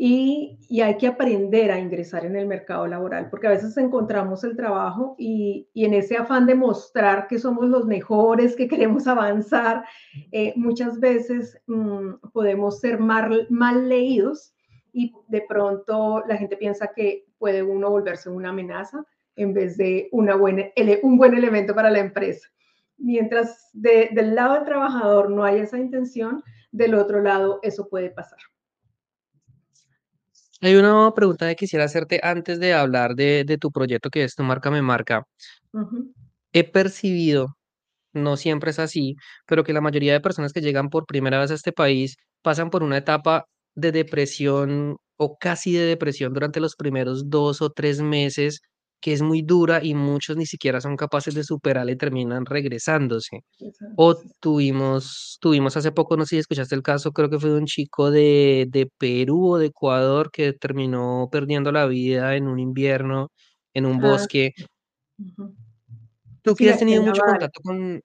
Y, 0.00 0.60
hay 0.80 0.96
que 0.96 1.08
aprender 1.08 1.72
a 1.72 1.80
ingresar 1.80 2.24
en 2.24 2.36
el 2.36 2.46
mercado 2.46 2.86
laboral, 2.86 3.28
porque 3.30 3.48
a 3.48 3.50
veces 3.50 3.76
encontramos 3.78 4.44
el 4.44 4.54
trabajo 4.54 5.16
y, 5.18 5.68
en 5.74 5.92
ese 5.92 6.16
afán 6.16 6.46
de 6.46 6.54
mostrar 6.54 7.26
que 7.26 7.40
somos 7.40 7.68
los 7.68 7.84
mejores, 7.84 8.54
que 8.54 8.68
queremos 8.68 9.08
avanzar, 9.08 9.84
eh, 10.30 10.52
muchas 10.54 11.00
veces 11.00 11.60
mmm, 11.66 12.12
podemos 12.32 12.78
ser 12.78 13.00
mal, 13.00 13.88
leídos 13.88 14.54
y 14.92 15.12
de 15.26 15.44
pronto 15.48 16.22
la 16.28 16.36
gente 16.36 16.56
piensa 16.56 16.92
que 16.94 17.26
puede 17.36 17.64
uno 17.64 17.90
volverse 17.90 18.30
una 18.30 18.50
amenaza 18.50 19.04
en 19.34 19.52
vez 19.52 19.76
de 19.76 20.08
un 20.12 20.28
buen 21.18 21.34
elemento 21.34 21.74
para 21.74 21.90
la 21.90 21.98
empresa. 21.98 22.48
Mientras 22.98 23.70
de, 23.72 24.10
del 24.12 24.36
lado 24.36 24.54
del 24.54 24.64
trabajador 24.64 25.28
no 25.28 25.42
hay 25.42 25.58
esa 25.58 25.78
intención, 25.78 26.44
del 26.70 26.94
otro 26.94 27.20
lado 27.20 27.58
eso 27.62 27.88
puede 27.88 28.10
pasar. 28.10 28.38
Hay 30.60 30.74
una 30.74 31.12
pregunta 31.14 31.46
que 31.48 31.54
quisiera 31.56 31.84
hacerte 31.84 32.18
antes 32.22 32.58
de 32.58 32.74
hablar 32.74 33.14
de, 33.14 33.44
de 33.44 33.58
tu 33.58 33.70
proyecto 33.70 34.10
que 34.10 34.24
es 34.24 34.34
Tu 34.34 34.42
Marca 34.42 34.70
Me 34.72 34.82
Marca. 34.82 35.22
Uh 35.72 35.78
-huh. 35.80 36.12
He 36.52 36.64
percibido, 36.64 37.56
no 38.14 38.36
siempre 38.36 38.70
es 38.72 38.78
así, 38.80 39.16
pero 39.46 39.64
que 39.64 39.72
la 39.74 39.80
mayoría 39.82 40.12
de 40.14 40.20
personas 40.20 40.52
que 40.52 40.60
llegan 40.62 40.90
por 40.90 41.06
primera 41.06 41.40
vez 41.40 41.50
a 41.52 41.54
este 41.54 41.72
país 41.72 42.16
pasan 42.42 42.70
por 42.70 42.82
una 42.84 42.98
etapa 42.98 43.46
de 43.74 43.92
depresión 43.92 44.98
o 45.16 45.38
casi 45.38 45.72
de 45.74 45.86
depresión 45.86 46.34
durante 46.34 46.60
los 46.60 46.76
primeros 46.76 47.30
dos 47.30 47.62
o 47.62 47.70
tres 47.70 48.00
meses 48.02 48.62
que 49.00 49.12
es 49.12 49.22
muy 49.22 49.42
dura 49.42 49.82
y 49.84 49.94
muchos 49.94 50.36
ni 50.36 50.46
siquiera 50.46 50.80
son 50.80 50.96
capaces 50.96 51.34
de 51.34 51.44
superarla 51.44 51.92
y 51.92 51.96
terminan 51.96 52.46
regresándose. 52.46 53.40
O 53.96 54.16
tuvimos, 54.40 55.38
tuvimos 55.40 55.76
hace 55.76 55.92
poco, 55.92 56.16
no 56.16 56.24
sé 56.26 56.36
si 56.36 56.40
escuchaste 56.40 56.74
el 56.76 56.82
caso, 56.82 57.12
creo 57.12 57.30
que 57.30 57.38
fue 57.40 57.50
de 57.50 57.58
un 57.58 57.66
chico 57.66 58.10
de, 58.10 58.66
de 58.70 58.90
Perú 58.98 59.54
o 59.54 59.58
de 59.58 59.66
Ecuador 59.66 60.30
que 60.32 60.52
terminó 60.54 61.28
perdiendo 61.32 61.72
la 61.72 61.86
vida 61.86 62.36
en 62.36 62.48
un 62.48 62.58
invierno, 62.60 63.30
en 63.74 63.86
un 63.86 64.00
Ah, 64.00 64.00
bosque. 64.00 64.52
uh 65.18 65.24
-huh. 65.36 65.54
Tú 66.44 66.54
Sí, 66.54 66.64
que 66.64 66.70
has 66.70 66.78
tenido 66.78 67.00
en 67.00 67.06
mucho 67.06 67.22
contacto 67.24 67.60
con, 67.62 68.00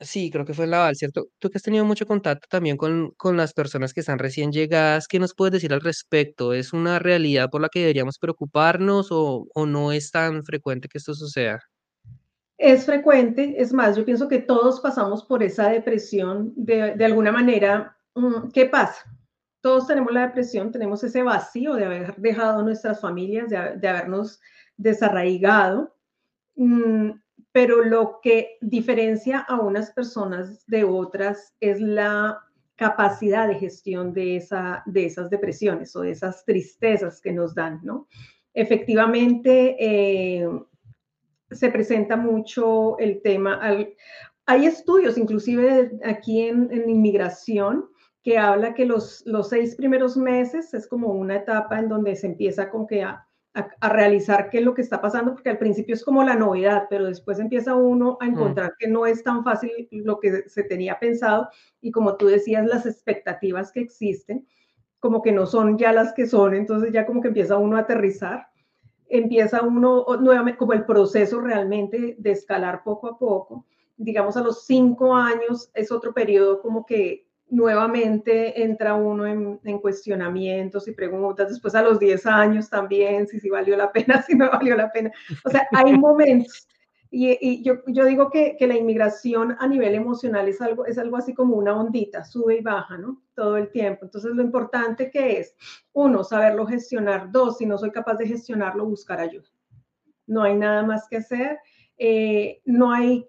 sí, 0.00 0.30
creo 0.30 0.44
que 0.44 0.54
fue 0.54 0.64
en 0.64 0.72
Laval, 0.72 0.96
¿cierto? 0.96 1.28
Tú 1.38 1.50
que 1.50 1.58
has 1.58 1.62
tenido 1.62 1.84
mucho 1.84 2.06
contacto 2.06 2.46
también 2.50 2.76
con, 2.76 3.10
con 3.16 3.36
las 3.36 3.52
personas 3.52 3.92
que 3.94 4.00
están 4.00 4.18
recién 4.18 4.52
llegadas, 4.52 5.08
¿qué 5.08 5.18
nos 5.18 5.34
puedes 5.34 5.52
decir 5.52 5.72
al 5.72 5.80
respecto? 5.80 6.52
¿Es 6.54 6.72
una 6.72 6.98
realidad 6.98 7.50
por 7.50 7.60
la 7.60 7.68
que 7.68 7.80
deberíamos 7.80 8.18
preocuparnos 8.18 9.08
o, 9.10 9.46
o 9.54 9.66
no 9.66 9.92
es 9.92 10.10
tan 10.10 10.44
frecuente 10.44 10.88
que 10.88 10.98
esto 10.98 11.14
suceda? 11.14 11.60
Es 12.58 12.86
frecuente, 12.86 13.54
es 13.56 13.72
más, 13.72 13.96
yo 13.96 14.04
pienso 14.04 14.28
que 14.28 14.40
todos 14.40 14.80
pasamos 14.80 15.24
por 15.24 15.42
esa 15.44 15.68
depresión 15.70 16.52
de, 16.56 16.94
de 16.96 17.04
alguna 17.04 17.30
manera. 17.30 17.96
mm, 18.14 18.50
¿Qué 18.52 18.66
pasa? 18.66 19.04
Todos 19.60 19.86
tenemos 19.86 20.12
la 20.12 20.26
depresión, 20.26 20.72
tenemos 20.72 21.02
ese 21.04 21.22
vacío 21.22 21.74
de 21.74 21.84
haber 21.84 22.16
dejado 22.16 22.62
nuestras 22.62 23.00
familias, 23.00 23.48
de, 23.48 23.76
de 23.76 23.88
habernos 23.88 24.40
desarraigado, 24.76 25.96
mm, 26.56 27.10
pero 27.52 27.82
lo 27.82 28.20
que 28.22 28.58
diferencia 28.60 29.40
a 29.40 29.60
unas 29.60 29.90
personas 29.92 30.64
de 30.66 30.84
otras 30.84 31.54
es 31.60 31.80
la 31.80 32.40
capacidad 32.76 33.48
de 33.48 33.56
gestión 33.56 34.12
de, 34.12 34.36
esa, 34.36 34.82
de 34.86 35.06
esas 35.06 35.30
depresiones 35.30 35.94
o 35.96 36.02
de 36.02 36.12
esas 36.12 36.44
tristezas 36.44 37.20
que 37.20 37.32
nos 37.32 37.54
dan, 37.54 37.80
¿no? 37.82 38.06
Efectivamente, 38.54 39.76
eh, 39.78 40.48
se 41.50 41.70
presenta 41.70 42.16
mucho 42.16 42.98
el 42.98 43.20
tema. 43.22 43.54
Al, 43.54 43.94
hay 44.46 44.66
estudios, 44.66 45.18
inclusive 45.18 45.90
aquí 46.04 46.42
en, 46.42 46.68
en, 46.72 46.88
inmigración, 46.88 47.86
que 48.22 48.38
habla 48.38 48.74
que 48.74 48.86
los, 48.86 49.22
los 49.26 49.48
seis 49.48 49.74
primeros 49.74 50.16
meses 50.16 50.72
es 50.74 50.86
como 50.86 51.08
una 51.08 51.36
etapa 51.36 51.78
en 51.78 51.88
donde 51.88 52.14
se 52.16 52.28
empieza 52.28 52.70
como 52.70 52.86
que 52.86 53.04
a, 53.58 53.68
a, 53.80 53.88
realizar 53.88 54.50
qué 54.50 54.58
es 54.58 54.64
lo 54.64 54.74
que 54.74 54.82
está 54.82 55.00
pasando, 55.00 55.32
porque 55.32 55.50
al 55.50 55.58
principio 55.58 55.94
es 55.94 56.04
como 56.04 56.22
la 56.22 56.36
novedad, 56.36 56.84
pero 56.88 57.06
después 57.06 57.38
empieza 57.38 57.74
uno 57.74 58.16
a 58.20 58.26
encontrar 58.26 58.70
mm. 58.70 58.74
que 58.78 58.88
no 58.88 59.06
es 59.06 59.22
tan 59.22 59.44
fácil 59.44 59.70
lo 59.90 60.20
que 60.20 60.48
se 60.48 60.62
tenía 60.62 60.98
pensado 60.98 61.48
y 61.80 61.90
como 61.90 62.16
tú 62.16 62.26
decías, 62.26 62.66
las 62.66 62.86
expectativas 62.86 63.72
que 63.72 63.80
existen, 63.80 64.46
como 65.00 65.22
que 65.22 65.32
no 65.32 65.46
son 65.46 65.78
ya 65.78 65.92
las 65.92 66.12
que 66.12 66.26
son, 66.26 66.54
entonces 66.54 66.92
ya 66.92 67.06
como 67.06 67.20
que 67.20 67.28
empieza 67.28 67.56
uno 67.56 67.76
a 67.76 67.80
aterrizar 67.80 68.48
empieza 69.08 69.62
uno 69.62 70.04
nuevamente 70.20 70.58
como 70.58 70.72
el 70.72 70.84
proceso 70.84 71.40
realmente 71.40 72.16
de 72.18 72.30
escalar 72.30 72.82
poco 72.84 73.08
a 73.08 73.18
poco. 73.18 73.66
Digamos, 73.96 74.36
a 74.36 74.42
los 74.42 74.64
cinco 74.64 75.14
años 75.14 75.70
es 75.74 75.90
otro 75.90 76.12
periodo 76.12 76.60
como 76.60 76.86
que 76.86 77.26
nuevamente 77.50 78.62
entra 78.62 78.94
uno 78.94 79.26
en, 79.26 79.60
en, 79.64 79.78
cuestionamientos 79.78 80.86
y 80.88 80.92
preguntas, 80.92 81.48
después 81.48 81.74
a 81.74 81.82
los 81.82 81.98
10 81.98 82.26
años 82.26 82.68
también, 82.68 83.26
si, 83.26 83.40
si 83.40 83.48
valió 83.48 83.76
la 83.76 83.90
pena, 83.90 84.22
si 84.26 84.34
no 84.34 84.50
valió 84.50 84.76
la 84.76 84.90
pena. 84.90 85.10
O 85.44 85.50
sea, 85.50 85.66
hay 85.72 85.92
momentos. 85.98 86.68
Y, 87.10 87.38
y 87.40 87.62
yo, 87.62 87.76
yo, 87.86 88.04
digo 88.04 88.30
que, 88.30 88.54
que, 88.58 88.66
la 88.66 88.76
inmigración 88.76 89.56
a 89.58 89.66
nivel 89.66 89.94
emocional 89.94 90.46
es 90.46 90.60
algo, 90.60 90.84
es 90.84 90.98
algo 90.98 91.16
así 91.16 91.32
como 91.32 91.56
una 91.56 91.74
ondita, 91.74 92.22
sube 92.22 92.58
y 92.58 92.60
baja, 92.60 92.98
¿no? 92.98 93.22
Todo 93.34 93.56
el 93.56 93.70
tiempo. 93.70 94.04
Entonces, 94.04 94.32
lo 94.32 94.42
importante 94.42 95.10
que 95.10 95.38
es, 95.38 95.56
uno, 95.94 96.22
saberlo 96.22 96.66
gestionar. 96.66 97.32
Dos, 97.32 97.58
si 97.58 97.66
no 97.66 97.78
soy 97.78 97.90
capaz 97.92 98.16
de 98.16 98.26
gestionarlo, 98.26 98.84
buscar 98.84 99.20
ayuda. 99.20 99.48
No 100.26 100.42
hay 100.42 100.54
nada 100.54 100.82
más 100.82 101.08
que 101.08 101.16
hacer. 101.16 101.58
Eh, 101.96 102.60
no 102.66 102.92
hay, 102.92 103.26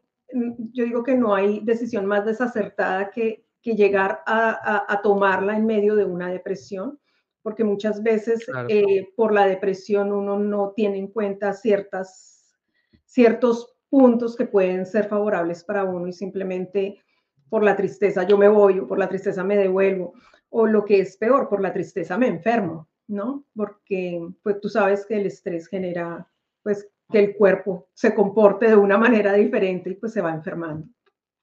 yo 0.74 0.84
digo 0.84 1.02
que 1.02 1.16
no 1.16 1.34
hay 1.34 1.62
decisión 1.62 2.06
más 2.06 2.26
desacertada 2.26 3.12
que, 3.12 3.46
que 3.62 3.76
llegar 3.76 4.22
a, 4.26 4.50
a, 4.50 4.86
a, 4.88 5.02
tomarla 5.02 5.56
en 5.56 5.66
medio 5.66 5.96
de 5.96 6.06
una 6.06 6.30
depresión, 6.30 7.00
porque 7.42 7.64
muchas 7.64 8.04
veces 8.04 8.46
claro. 8.46 8.68
eh, 8.70 9.10
por 9.16 9.34
la 9.34 9.46
depresión 9.46 10.12
uno 10.12 10.40
no 10.40 10.74
tiene 10.76 10.98
en 10.98 11.08
cuenta 11.08 11.54
ciertas 11.54 12.58
ciertos 13.06 13.76
puntos 13.90 14.36
que 14.36 14.46
pueden 14.46 14.86
ser 14.86 15.08
favorables 15.08 15.64
para 15.64 15.84
uno 15.84 16.08
y 16.08 16.14
simplemente 16.14 17.02
por 17.50 17.64
la 17.64 17.76
tristeza 17.76 18.24
yo 18.24 18.38
me 18.38 18.48
voy 18.48 18.80
o 18.80 18.88
por 18.88 19.00
la 19.00 19.10
tristeza 19.10 19.44
me 19.44 19.58
devuelvo 19.58 20.14
o 20.50 20.68
lo 20.68 20.86
que 20.86 21.00
es 21.00 21.18
peor, 21.18 21.50
por 21.50 21.62
la 21.62 21.74
tristeza 21.74 22.18
me 22.18 22.28
enfermo, 22.28 22.88
¿no? 23.08 23.46
Porque 23.56 24.28
pues 24.44 24.60
tú 24.62 24.70
sabes 24.70 25.06
que 25.06 25.16
el 25.16 25.26
estrés 25.26 25.68
genera 25.68 26.28
pues 26.64 26.88
que 27.12 27.20
el 27.20 27.36
cuerpo 27.36 27.88
se 27.94 28.14
comporte 28.14 28.68
de 28.68 28.76
una 28.76 28.98
manera 28.98 29.34
diferente 29.34 29.90
y 29.90 29.96
pues 29.96 30.14
se 30.14 30.22
va 30.22 30.32
enfermando. 30.32 30.88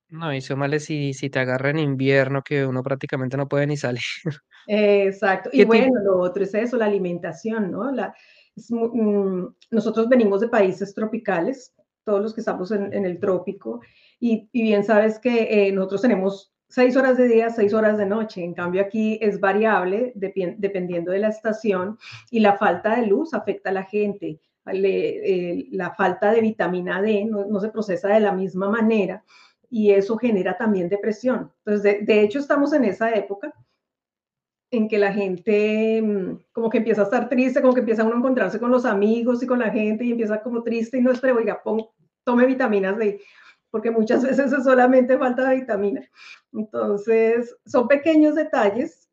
No, 0.08 0.32
y 0.32 0.40
súmale 0.40 0.78
si, 0.78 1.12
si 1.14 1.30
te 1.30 1.40
agarra 1.40 1.70
en 1.70 1.78
invierno 1.78 2.42
que 2.42 2.64
uno 2.64 2.82
prácticamente 2.82 3.36
no 3.36 3.48
puede 3.48 3.66
ni 3.66 3.76
salir. 3.76 4.02
Exacto. 4.68 5.50
Y 5.52 5.64
bueno, 5.64 6.00
lo 6.02 6.18
otro 6.18 6.44
es 6.44 6.54
eso, 6.54 6.76
la 6.76 6.86
alimentación, 6.86 7.70
¿no? 7.72 7.90
La, 7.90 8.14
es, 8.54 8.70
mm, 8.70 9.46
nosotros 9.70 10.08
venimos 10.08 10.40
de 10.40 10.48
países 10.48 10.94
tropicales, 10.94 11.74
todos 12.04 12.22
los 12.22 12.34
que 12.34 12.40
estamos 12.40 12.70
en, 12.70 12.92
en 12.92 13.04
el 13.04 13.18
trópico, 13.18 13.80
y, 14.20 14.48
y, 14.52 14.62
bien 14.62 14.84
sabes 14.84 15.18
que 15.18 15.68
eh, 15.68 15.72
nosotros 15.72 16.02
tenemos 16.02 16.52
seis 16.68 16.96
horas 16.96 17.16
de 17.16 17.28
día, 17.28 17.50
seis 17.50 17.74
horas 17.74 17.98
de 17.98 18.06
noche. 18.06 18.42
En 18.42 18.54
cambio, 18.54 18.82
aquí 18.82 19.18
es 19.20 19.40
variable 19.40 20.12
de, 20.14 20.54
dependiendo 20.58 21.12
de 21.12 21.18
la 21.18 21.28
estación 21.28 21.98
y 22.30 22.40
la 22.40 22.56
falta 22.56 22.96
de 22.96 23.06
luz 23.06 23.34
afecta 23.34 23.70
a 23.70 23.72
la 23.74 23.84
gente. 23.84 24.40
Le, 24.64 25.58
eh, 25.58 25.68
la 25.70 25.94
falta 25.94 26.32
de 26.32 26.40
vitamina 26.40 27.00
D 27.00 27.24
no, 27.24 27.44
no, 27.44 27.60
se 27.60 27.68
procesa 27.68 28.08
de 28.08 28.18
la 28.18 28.32
misma 28.32 28.68
manera 28.68 29.22
y 29.70 29.90
eso 29.90 30.16
genera 30.16 30.56
también 30.56 30.88
depresión. 30.88 31.52
Entonces, 31.64 31.82
de, 31.82 32.04
de 32.04 32.22
hecho, 32.22 32.38
estamos 32.38 32.72
en 32.72 32.84
esa 32.84 33.12
época 33.12 33.52
en 34.70 34.88
que 34.88 34.98
la 34.98 35.12
gente 35.12 36.02
mm, 36.02 36.38
como 36.52 36.70
que 36.70 36.78
empieza 36.78 37.02
a 37.02 37.04
estar 37.04 37.28
triste, 37.28 37.60
como 37.60 37.74
que 37.74 37.80
empieza 37.80 38.04
uno 38.04 38.14
a 38.14 38.18
encontrarse 38.18 38.58
con 38.58 38.70
los 38.70 38.84
amigos 38.84 39.42
y 39.42 39.46
con 39.46 39.58
la 39.58 39.70
gente 39.70 40.04
y 40.04 40.12
empieza 40.12 40.42
como 40.42 40.62
triste 40.62 40.98
y 40.98 41.00
no 41.00 41.12
espera, 41.12 41.34
oiga, 41.34 41.62
pon, 41.62 41.86
tome 42.24 42.46
vitaminas 42.46 42.96
D, 42.98 43.20
porque 43.70 43.90
muchas 43.90 44.22
veces 44.24 44.52
es 44.52 44.64
solamente 44.64 45.18
falta 45.18 45.48
de 45.48 45.56
vitamina. 45.56 46.02
Entonces, 46.52 47.56
son 47.66 47.88
pequeños 47.88 48.34
detalles 48.34 49.08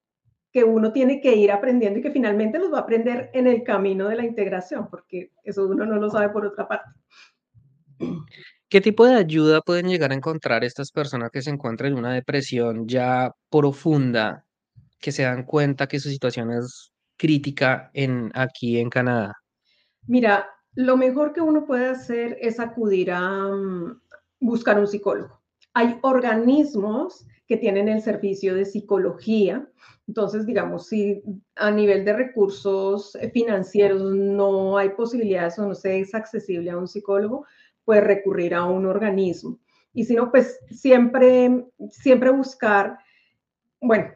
que 0.52 0.64
uno 0.64 0.92
tiene 0.94 1.20
que 1.20 1.36
ir 1.36 1.52
aprendiendo 1.52 2.00
y 2.00 2.02
que 2.04 2.12
finalmente 2.12 2.60
los 2.60 2.72
va 2.72 2.78
a 2.78 2.82
aprender 2.82 3.32
en 3.34 3.48
el 3.48 3.64
camino 3.64 4.08
de 4.08 4.16
la 4.16 4.24
integración, 4.24 4.88
porque 4.88 5.32
eso 5.44 5.66
uno 5.66 5.86
no 5.86 5.96
lo 5.96 6.10
sabe 6.12 6.30
por 6.30 6.46
otra 6.46 6.68
parte. 6.68 6.90
¿Qué 8.74 8.82
tipo 8.82 9.06
de 9.06 9.14
ayuda 9.14 9.62
pueden 9.62 9.88
llegar 9.88 10.10
a 10.10 10.16
encontrar 10.16 10.64
estas 10.64 10.92
personas 10.92 11.30
que 11.30 11.44
se 11.44 11.52
encuentran 11.52 11.92
en 11.92 12.00
una 12.00 12.12
depresión 12.12 12.88
ya 12.88 13.32
profunda, 13.52 14.48
que 15.00 15.12
se 15.12 15.22
dan 15.22 15.44
cuenta 15.44 15.86
que 15.86 16.00
su 16.00 16.10
situación 16.10 16.50
es 16.50 16.92
crítica 17.16 17.92
en 17.94 18.32
aquí 18.34 18.80
en 18.80 18.90
Canadá? 18.90 19.36
Mira, 20.08 20.48
lo 20.74 20.98
mejor 20.98 21.34
que 21.34 21.42
uno 21.42 21.68
puede 21.68 21.86
hacer 21.86 22.36
es 22.42 22.60
acudir 22.60 23.12
a 23.12 23.48
mm, 23.48 24.02
buscar 24.40 24.80
un 24.80 24.88
psicólogo. 24.88 25.40
Hay 25.76 26.00
organismos 26.02 27.28
que 27.48 27.58
tienen 27.58 27.90
el 27.90 28.02
servicio 28.02 28.56
de 28.56 28.66
psicología. 28.66 29.70
Entonces, 30.08 30.48
digamos, 30.48 30.88
si 30.88 31.22
a 31.58 31.70
nivel 31.70 32.06
de 32.06 32.14
recursos 32.14 33.16
financieros 33.34 34.02
no 34.02 34.80
hay 34.80 34.90
posibilidades 34.90 35.60
o 35.60 35.68
no 35.68 35.76
se 35.76 36.00
es 36.00 36.16
accesible 36.16 36.72
a 36.72 36.78
un 36.80 36.88
psicólogo, 36.88 37.46
puede 37.86 38.02
recurrir 38.02 38.54
a 38.54 38.66
un 38.66 38.86
organismo. 38.86 39.60
Y 39.94 40.06
si 40.06 40.16
no, 40.16 40.32
pues 40.32 40.60
siempre, 40.72 41.66
siempre 41.92 42.32
buscar, 42.32 42.98
bueno, 43.80 44.12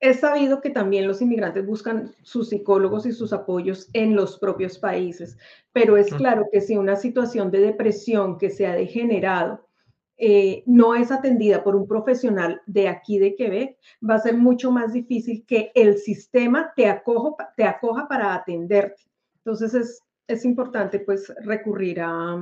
es 0.00 0.20
sabido 0.20 0.60
que 0.62 0.70
también 0.70 1.06
los 1.06 1.20
inmigrantes 1.20 1.66
buscan 1.66 2.12
sus 2.22 2.48
psicólogos 2.48 3.04
y 3.04 3.12
sus 3.12 3.32
apoyos 3.32 3.88
en 3.92 4.16
los 4.16 4.38
propios 4.38 4.78
países, 4.78 5.36
pero 5.72 5.96
es 5.98 6.12
claro 6.14 6.46
que 6.50 6.62
si 6.62 6.76
una 6.76 6.96
situación 6.96 7.50
de 7.50 7.60
depresión 7.60 8.38
que 8.38 8.48
se 8.48 8.66
ha 8.66 8.74
degenerado 8.74 9.68
eh, 10.16 10.62
no 10.66 10.94
es 10.94 11.10
atendida 11.10 11.62
por 11.62 11.76
un 11.76 11.86
profesional 11.86 12.60
de 12.66 12.88
aquí 12.88 13.18
de 13.18 13.36
Quebec, 13.36 13.78
va 14.06 14.14
a 14.14 14.20
ser 14.20 14.36
mucho 14.36 14.70
más 14.70 14.92
difícil 14.92 15.44
que 15.46 15.70
el 15.74 15.98
sistema 15.98 16.72
te, 16.74 16.86
acoja, 16.86 17.52
te 17.56 17.64
acoja 17.64 18.08
para 18.08 18.34
atenderte. 18.34 19.02
Entonces 19.36 19.74
es, 19.74 20.02
es 20.26 20.44
importante 20.44 21.00
pues 21.00 21.32
recurrir 21.42 22.00
a, 22.00 22.38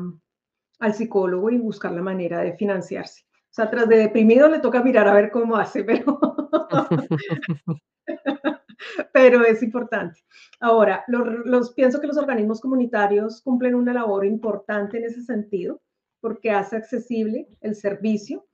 al 0.78 0.94
psicólogo 0.94 1.50
y 1.50 1.58
buscar 1.58 1.92
la 1.92 2.02
manera 2.02 2.40
de 2.40 2.54
financiarse. 2.54 3.24
O 3.50 3.54
sea, 3.58 3.70
tras 3.70 3.88
de 3.88 3.98
deprimido 3.98 4.48
le 4.48 4.60
toca 4.60 4.82
mirar 4.82 5.08
a 5.08 5.14
ver 5.14 5.30
cómo 5.30 5.56
hace, 5.56 5.84
pero, 5.84 6.20
pero 9.12 9.44
es 9.44 9.62
importante. 9.62 10.20
Ahora, 10.60 11.04
los, 11.08 11.26
los, 11.44 11.74
pienso 11.74 12.00
que 12.00 12.06
los 12.06 12.18
organismos 12.18 12.60
comunitarios 12.60 13.42
cumplen 13.42 13.74
una 13.74 13.92
labor 13.92 14.24
importante 14.24 14.98
en 14.98 15.04
ese 15.04 15.22
sentido, 15.22 15.80
porque 16.20 16.50
hace 16.50 16.76
accesible 16.76 17.48
el 17.60 17.74
servicio 17.74 18.46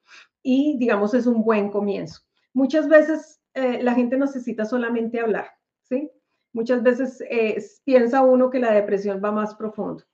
y, 0.42 0.76
digamos, 0.78 1.14
es 1.14 1.26
un 1.26 1.42
buen 1.42 1.70
comienzo. 1.70 2.20
Muchas 2.52 2.88
veces 2.88 3.40
eh, 3.54 3.82
la 3.82 3.94
gente 3.94 4.16
necesita 4.16 4.64
solamente 4.64 5.20
hablar, 5.20 5.48
¿sí? 5.82 6.10
Muchas 6.52 6.82
veces 6.82 7.20
eh, 7.28 7.62
piensa 7.84 8.22
uno 8.22 8.50
que 8.50 8.60
la 8.60 8.72
depresión 8.72 9.20
va 9.24 9.32
más 9.32 9.54
profundo 9.54 10.04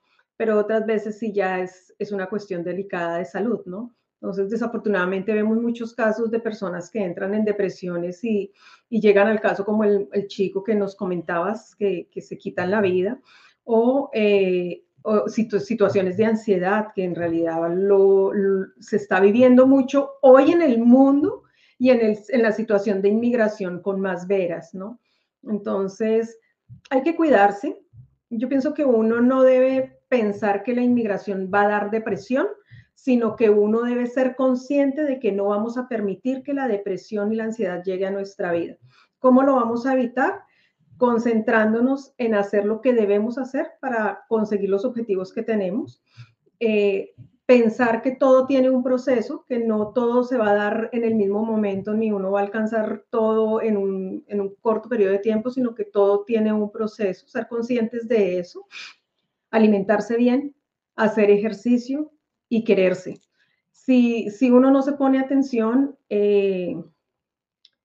pero 0.40 0.58
otras 0.58 0.86
veces 0.86 1.18
sí 1.18 1.34
ya 1.34 1.60
es, 1.60 1.94
es 1.98 2.12
una 2.12 2.26
cuestión 2.26 2.64
delicada 2.64 3.18
de 3.18 3.26
salud, 3.26 3.60
¿no? 3.66 3.94
Entonces, 4.14 4.48
desafortunadamente 4.48 5.34
vemos 5.34 5.60
muchos 5.60 5.92
casos 5.92 6.30
de 6.30 6.40
personas 6.40 6.88
que 6.88 7.04
entran 7.04 7.34
en 7.34 7.44
depresiones 7.44 8.24
y, 8.24 8.50
y 8.88 9.02
llegan 9.02 9.28
al 9.28 9.42
caso 9.42 9.66
como 9.66 9.84
el, 9.84 10.08
el, 10.14 10.28
chico 10.28 10.64
que 10.64 10.74
nos 10.74 10.96
comentabas, 10.96 11.74
que, 11.74 12.08
que 12.10 12.22
se 12.22 12.38
quitan 12.38 12.70
la 12.70 12.80
vida, 12.80 13.20
o, 13.64 14.08
eh, 14.14 14.82
o 15.02 15.28
situ 15.28 15.60
situaciones 15.60 16.16
de 16.16 16.24
ansiedad 16.24 16.86
que 16.94 17.04
en 17.04 17.16
realidad 17.16 17.70
lo, 17.76 18.32
lo, 18.32 18.68
se 18.80 18.96
está 18.96 19.20
viviendo 19.20 19.66
mucho 19.66 20.12
hoy 20.22 20.52
en 20.52 20.62
el 20.62 20.78
mundo 20.78 21.42
y 21.76 21.90
en, 21.90 22.00
el, 22.00 22.18
en 22.30 22.42
la 22.42 22.52
situación 22.52 23.02
de 23.02 23.10
inmigración 23.10 23.82
con 23.82 24.00
más 24.00 24.26
veras, 24.26 24.72
¿no? 24.72 25.00
Entonces, 25.42 26.38
hay 26.88 27.02
que 27.02 27.14
cuidarse. 27.14 27.78
Yo 28.30 28.48
pienso 28.48 28.72
que 28.72 28.86
uno 28.86 29.20
no 29.20 29.42
debe 29.42 29.99
pensar 30.10 30.64
que 30.64 30.74
la 30.74 30.82
inmigración 30.82 31.50
va 31.54 31.62
a 31.62 31.68
dar 31.68 31.90
depresión, 31.90 32.48
sino 32.94 33.36
que 33.36 33.48
uno 33.48 33.82
debe 33.82 34.06
ser 34.06 34.36
consciente 34.36 35.04
de 35.04 35.18
que 35.18 35.32
no 35.32 35.46
vamos 35.46 35.78
a 35.78 35.88
permitir 35.88 36.42
que 36.42 36.52
la 36.52 36.68
depresión 36.68 37.32
y 37.32 37.36
la 37.36 37.44
ansiedad 37.44 37.82
llegue 37.82 38.06
a 38.06 38.10
nuestra 38.10 38.52
vida. 38.52 38.76
¿Cómo 39.20 39.42
lo 39.42 39.54
vamos 39.54 39.86
a 39.86 39.94
evitar? 39.94 40.42
Concentrándonos 40.98 42.12
en 42.18 42.34
hacer 42.34 42.66
lo 42.66 42.82
que 42.82 42.92
debemos 42.92 43.38
hacer 43.38 43.68
para 43.80 44.24
conseguir 44.28 44.68
los 44.68 44.84
objetivos 44.84 45.32
que 45.32 45.42
tenemos. 45.42 46.02
Eh, 46.58 47.14
pensar 47.46 48.02
que 48.02 48.10
todo 48.10 48.46
tiene 48.46 48.68
un 48.68 48.82
proceso, 48.82 49.44
que 49.48 49.58
no 49.58 49.92
todo 49.92 50.24
se 50.24 50.36
va 50.36 50.50
a 50.50 50.54
dar 50.54 50.90
en 50.92 51.04
el 51.04 51.14
mismo 51.14 51.44
momento, 51.44 51.94
ni 51.94 52.12
uno 52.12 52.32
va 52.32 52.40
a 52.40 52.44
alcanzar 52.44 53.04
todo 53.10 53.62
en 53.62 53.76
un, 53.76 54.24
en 54.26 54.40
un 54.40 54.54
corto 54.60 54.88
periodo 54.88 55.12
de 55.12 55.18
tiempo, 55.20 55.50
sino 55.50 55.74
que 55.74 55.84
todo 55.84 56.24
tiene 56.24 56.52
un 56.52 56.70
proceso. 56.70 57.26
Ser 57.28 57.48
conscientes 57.48 58.06
de 58.06 58.38
eso 58.40 58.66
alimentarse 59.50 60.16
bien, 60.16 60.54
hacer 60.96 61.30
ejercicio 61.30 62.12
y 62.48 62.64
quererse. 62.64 63.20
Si, 63.70 64.30
si 64.30 64.50
uno 64.50 64.70
no 64.70 64.82
se 64.82 64.92
pone 64.92 65.18
atención, 65.18 65.96
eh, 66.08 66.76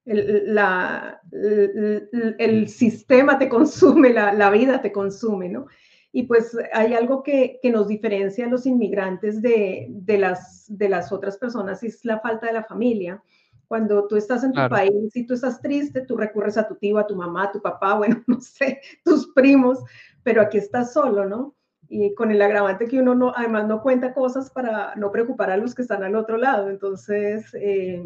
el, 0.06 0.54
la, 0.54 1.22
el, 1.32 2.36
el, 2.38 2.68
sistema 2.68 3.40
te 3.40 3.50
consume, 3.50 4.12
la, 4.12 4.34
la, 4.34 4.52
vida 4.52 4.82
te 4.82 4.92
consume, 4.92 5.50
¿no? 5.50 5.68
Y 6.12 6.24
pues 6.24 6.56
hay 6.74 6.94
algo 6.94 7.24
que, 7.24 7.60
que 7.62 7.72
nos 7.72 7.88
diferencia 7.88 8.46
a 8.46 8.50
los 8.50 8.66
inmigrantes 8.66 9.42
de, 9.42 9.88
de, 9.90 10.18
las, 10.18 10.66
de 10.70 10.90
las 10.90 11.12
otras 11.12 11.38
personas, 11.38 11.84
y 11.84 11.88
es 11.88 12.06
la 12.06 12.20
falta 12.20 12.48
de 12.48 12.54
la 12.54 12.64
familia. 12.64 13.22
Cuando 13.68 14.08
tú 14.08 14.16
estás 14.16 14.44
en 14.44 14.52
tu 14.52 14.56
claro. 14.56 14.76
país 14.76 15.16
y 15.16 15.26
tú 15.26 15.34
estás 15.34 15.60
triste, 15.60 16.02
tú 16.02 16.16
recurres 16.16 16.58
a 16.58 16.68
tu 16.68 16.76
tío, 16.76 17.00
a 17.00 17.08
tu 17.08 17.16
mamá, 17.16 17.46
a 17.46 17.52
tu 17.52 17.62
papá, 17.62 17.96
bueno, 17.98 18.24
no 18.28 18.40
sé, 18.40 18.80
tus 19.04 19.28
primos, 19.34 19.80
pero 20.26 20.42
aquí 20.42 20.58
estás 20.58 20.92
solo, 20.92 21.26
¿no? 21.26 21.56
Y 21.88 22.16
con 22.16 22.32
el 22.32 22.42
agravante 22.42 22.88
que 22.88 23.00
uno 23.00 23.14
no, 23.14 23.32
además 23.36 23.68
no 23.68 23.84
cuenta 23.84 24.12
cosas 24.12 24.50
para 24.50 24.96
no 24.96 25.12
preocupar 25.12 25.52
a 25.52 25.58
los 25.58 25.76
que 25.76 25.84
están 25.84 26.04
al 26.04 26.16
otro 26.16 26.38
lado. 26.38 26.72
Entonces, 26.72 27.54
eh, 27.54 28.04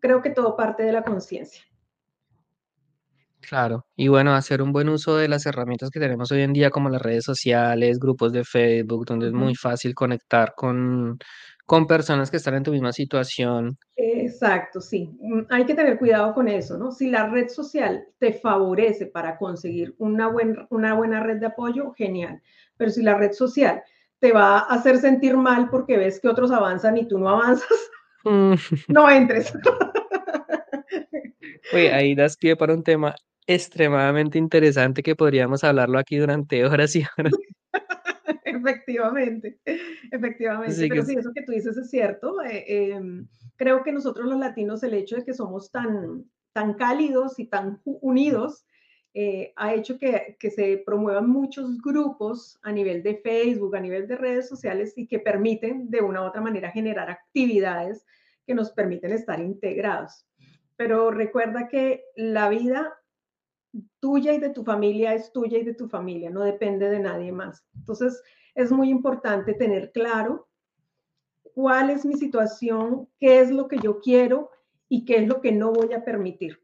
creo 0.00 0.20
que 0.22 0.30
todo 0.30 0.56
parte 0.56 0.82
de 0.82 0.90
la 0.90 1.04
conciencia. 1.04 1.62
Claro, 3.40 3.86
y 3.94 4.08
bueno, 4.08 4.34
hacer 4.34 4.60
un 4.60 4.72
buen 4.72 4.88
uso 4.88 5.16
de 5.16 5.28
las 5.28 5.46
herramientas 5.46 5.90
que 5.90 6.00
tenemos 6.00 6.32
hoy 6.32 6.42
en 6.42 6.52
día, 6.52 6.70
como 6.70 6.88
las 6.88 7.02
redes 7.02 7.24
sociales, 7.24 8.00
grupos 8.00 8.32
de 8.32 8.42
Facebook, 8.42 9.06
donde 9.06 9.28
es 9.28 9.32
muy 9.32 9.54
fácil 9.54 9.94
conectar 9.94 10.54
con, 10.56 11.18
con 11.66 11.86
personas 11.86 12.30
que 12.30 12.36
están 12.36 12.54
en 12.54 12.62
tu 12.62 12.72
misma 12.72 12.92
situación. 12.92 13.78
Exacto, 13.96 14.80
sí. 14.80 15.10
Mm, 15.20 15.42
hay 15.48 15.64
que 15.64 15.74
tener 15.74 15.98
cuidado 15.98 16.34
con 16.34 16.48
eso, 16.48 16.76
¿no? 16.76 16.92
Si 16.92 17.10
la 17.10 17.28
red 17.28 17.48
social 17.48 18.06
te 18.18 18.32
favorece 18.32 19.06
para 19.06 19.38
conseguir 19.38 19.94
una, 19.98 20.28
buen, 20.28 20.66
una 20.70 20.94
buena 20.94 21.22
red 21.22 21.38
de 21.38 21.46
apoyo, 21.46 21.92
genial. 21.92 22.42
Pero 22.76 22.90
si 22.90 23.02
la 23.02 23.16
red 23.16 23.32
social 23.32 23.82
te 24.18 24.32
va 24.32 24.58
a 24.58 24.74
hacer 24.74 24.98
sentir 24.98 25.36
mal 25.36 25.68
porque 25.70 25.96
ves 25.96 26.20
que 26.20 26.28
otros 26.28 26.50
avanzan 26.50 26.98
y 26.98 27.08
tú 27.08 27.18
no 27.18 27.30
avanzas, 27.30 27.90
mm. 28.24 28.54
no 28.88 29.10
entres. 29.10 29.52
Oye, 31.72 31.92
ahí 31.92 32.14
das 32.14 32.36
pie 32.36 32.56
para 32.56 32.74
un 32.74 32.82
tema 32.82 33.14
extremadamente 33.46 34.38
interesante 34.38 35.02
que 35.02 35.16
podríamos 35.16 35.64
hablarlo 35.64 35.98
aquí 35.98 36.16
durante 36.16 36.64
horas 36.64 36.96
y 36.96 37.04
horas. 37.16 37.32
Efectivamente, 38.64 39.58
efectivamente. 40.10 40.74
Sí, 40.74 40.88
Pero 40.88 41.02
que... 41.02 41.06
sí, 41.06 41.18
eso 41.18 41.32
que 41.34 41.42
tú 41.42 41.52
dices 41.52 41.76
es 41.76 41.90
cierto. 41.90 42.42
Eh, 42.42 42.64
eh, 42.66 43.00
creo 43.56 43.82
que 43.82 43.92
nosotros 43.92 44.26
los 44.26 44.38
latinos, 44.38 44.82
el 44.82 44.94
hecho 44.94 45.16
de 45.16 45.24
que 45.24 45.34
somos 45.34 45.70
tan, 45.70 46.24
tan 46.52 46.74
cálidos 46.74 47.38
y 47.38 47.46
tan 47.46 47.80
unidos, 47.84 48.66
eh, 49.12 49.52
ha 49.56 49.74
hecho 49.74 49.98
que, 49.98 50.36
que, 50.40 50.50
se 50.50 50.82
promuevan 50.84 51.28
muchos 51.28 51.80
grupos 51.80 52.58
a 52.62 52.72
nivel 52.72 53.02
de 53.02 53.16
Facebook, 53.18 53.76
a 53.76 53.80
nivel 53.80 54.08
de 54.08 54.16
redes 54.16 54.48
sociales 54.48 54.94
y 54.96 55.06
que 55.06 55.20
permiten 55.20 55.88
de 55.88 56.00
una 56.00 56.22
u 56.22 56.24
otra 56.24 56.40
manera 56.40 56.72
generar 56.72 57.10
actividades 57.10 58.04
que 58.44 58.54
nos 58.54 58.72
permiten 58.72 59.12
estar 59.12 59.38
integrados. 59.38 60.26
Pero 60.76 61.12
recuerda 61.12 61.68
que 61.68 62.02
la 62.16 62.48
vida 62.48 62.92
tuya 64.00 64.32
y 64.32 64.38
de 64.38 64.50
tu 64.50 64.64
familia 64.64 65.14
es 65.14 65.32
tuya 65.32 65.58
y 65.58 65.64
de 65.64 65.74
tu 65.74 65.88
familia, 65.88 66.30
no 66.30 66.42
depende 66.42 66.88
de 66.88 67.00
nadie 67.00 67.32
más. 67.32 67.64
Entonces, 67.76 68.22
es 68.54 68.70
muy 68.70 68.90
importante 68.90 69.54
tener 69.54 69.90
claro 69.92 70.48
cuál 71.54 71.90
es 71.90 72.04
mi 72.04 72.14
situación, 72.14 73.08
qué 73.18 73.40
es 73.40 73.50
lo 73.50 73.68
que 73.68 73.78
yo 73.78 74.00
quiero 74.00 74.50
y 74.88 75.04
qué 75.04 75.16
es 75.16 75.28
lo 75.28 75.40
que 75.40 75.52
no 75.52 75.72
voy 75.72 75.92
a 75.92 76.04
permitir. 76.04 76.60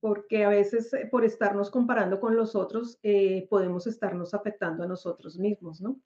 Porque 0.00 0.44
a 0.44 0.50
veces 0.50 0.92
eh, 0.92 1.08
por 1.10 1.24
estarnos 1.24 1.70
comparando 1.70 2.20
con 2.20 2.36
los 2.36 2.54
otros, 2.54 2.98
eh, 3.02 3.46
podemos 3.48 3.86
estarnos 3.86 4.34
afectando 4.34 4.84
a 4.84 4.86
nosotros 4.86 5.38
mismos, 5.38 5.80
¿no? 5.80 5.98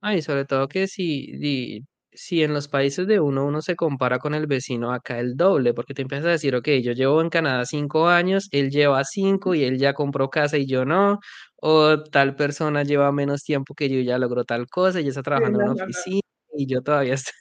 Ay, 0.00 0.22
sobre 0.22 0.44
todo 0.44 0.66
que 0.66 0.88
si, 0.88 1.86
si 2.10 2.42
en 2.42 2.52
los 2.52 2.66
países 2.66 3.06
de 3.06 3.20
uno 3.20 3.46
uno 3.46 3.62
se 3.62 3.76
compara 3.76 4.18
con 4.18 4.34
el 4.34 4.48
vecino 4.48 4.92
acá 4.92 5.20
el 5.20 5.36
doble, 5.36 5.72
porque 5.72 5.94
te 5.94 6.02
empiezas 6.02 6.26
a 6.26 6.30
decir, 6.30 6.56
ok, 6.56 6.68
yo 6.82 6.92
llevo 6.92 7.20
en 7.20 7.30
Canadá 7.30 7.64
cinco 7.64 8.08
años, 8.08 8.48
él 8.50 8.70
lleva 8.70 9.04
cinco 9.04 9.54
y 9.54 9.62
él 9.62 9.78
ya 9.78 9.94
compró 9.94 10.28
casa 10.28 10.58
y 10.58 10.66
yo 10.66 10.84
no, 10.84 11.20
o 11.56 12.02
tal 12.04 12.36
persona 12.36 12.82
lleva 12.84 13.10
menos 13.12 13.42
tiempo 13.44 13.74
que 13.74 13.88
yo 13.88 13.96
y 13.98 14.04
ya 14.04 14.18
logró 14.18 14.44
tal 14.44 14.68
cosa, 14.68 15.00
y 15.00 15.08
está 15.08 15.22
trabajando 15.22 15.58
sí, 15.60 15.64
no, 15.64 15.70
en 15.72 15.76
una 15.76 15.84
no, 15.84 15.90
oficina 15.90 16.20
no. 16.52 16.60
y 16.60 16.66
yo 16.66 16.82
todavía 16.82 17.14
estoy... 17.14 17.34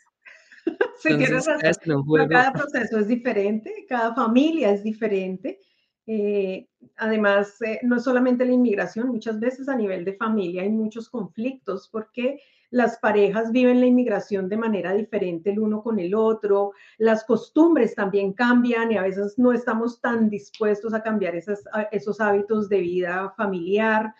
Sí, 0.97 1.09
Entonces, 1.11 1.45
razón. 1.45 2.27
Cada 2.29 2.53
proceso 2.53 2.99
es 2.99 3.07
diferente, 3.07 3.85
cada 3.87 4.15
familia 4.15 4.71
es 4.71 4.83
diferente 4.83 5.59
Eh, 6.07 6.67
además, 6.97 7.59
eh, 7.61 7.79
no 7.83 7.95
es 7.97 8.03
solamente 8.03 8.45
la 8.45 8.53
inmigración, 8.53 9.07
muchas 9.07 9.39
veces 9.39 9.67
a 9.67 9.75
nivel 9.75 10.05
de 10.05 10.13
familia 10.15 10.61
hay 10.61 10.69
muchos 10.69 11.09
conflictos 11.09 11.89
porque 11.91 12.39
las 12.71 12.97
parejas 12.97 13.51
viven 13.51 13.79
la 13.79 13.85
inmigración 13.85 14.49
de 14.49 14.57
manera 14.57 14.93
diferente 14.93 15.51
el 15.51 15.59
uno 15.59 15.81
con 15.81 15.99
el 15.99 16.13
otro, 16.15 16.71
las 16.97 17.23
costumbres 17.23 17.95
también 17.95 18.33
cambian 18.33 18.91
y 18.91 18.97
a 18.97 19.03
veces 19.03 19.37
no 19.37 19.51
estamos 19.53 20.01
tan 20.01 20.29
dispuestos 20.29 20.93
a 20.93 21.01
cambiar 21.01 21.35
esas, 21.35 21.63
esos 21.91 22.19
hábitos 22.19 22.69
de 22.69 22.79
vida 22.79 23.33
familiar. 23.37 24.13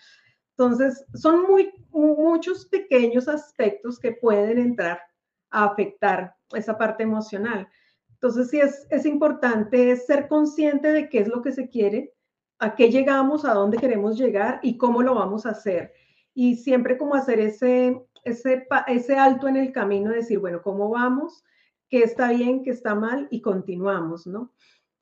Entonces, 0.51 1.05
son 1.13 1.43
muy, 1.43 1.71
muchos 1.91 2.65
pequeños 2.65 3.27
aspectos 3.27 3.99
que 3.99 4.13
pueden 4.13 4.57
entrar 4.57 5.01
a 5.49 5.65
afectar 5.65 6.35
esa 6.53 6.77
parte 6.77 7.03
emocional. 7.03 7.67
Entonces, 8.13 8.49
sí 8.49 8.59
es, 8.59 8.87
es 8.89 9.05
importante 9.05 9.95
ser 9.97 10.27
consciente 10.27 10.93
de 10.93 11.09
qué 11.09 11.19
es 11.19 11.27
lo 11.27 11.41
que 11.41 11.51
se 11.51 11.69
quiere, 11.69 12.13
a 12.59 12.75
qué 12.75 12.89
llegamos, 12.89 13.43
a 13.43 13.53
dónde 13.53 13.77
queremos 13.77 14.17
llegar 14.17 14.59
y 14.63 14.77
cómo 14.77 15.01
lo 15.01 15.15
vamos 15.15 15.45
a 15.45 15.49
hacer. 15.49 15.93
Y 16.33 16.55
siempre 16.55 16.97
como 16.97 17.15
hacer 17.15 17.39
ese, 17.39 18.01
ese, 18.25 18.67
ese 18.87 19.15
alto 19.15 19.47
en 19.47 19.55
el 19.55 19.71
camino, 19.71 20.11
decir, 20.11 20.39
bueno, 20.39 20.61
¿cómo 20.61 20.89
vamos? 20.89 21.45
¿Qué 21.89 21.99
está 21.99 22.31
bien? 22.31 22.63
¿Qué 22.63 22.71
está 22.71 22.95
mal? 22.95 23.27
Y 23.29 23.41
continuamos, 23.41 24.27
¿no? 24.27 24.51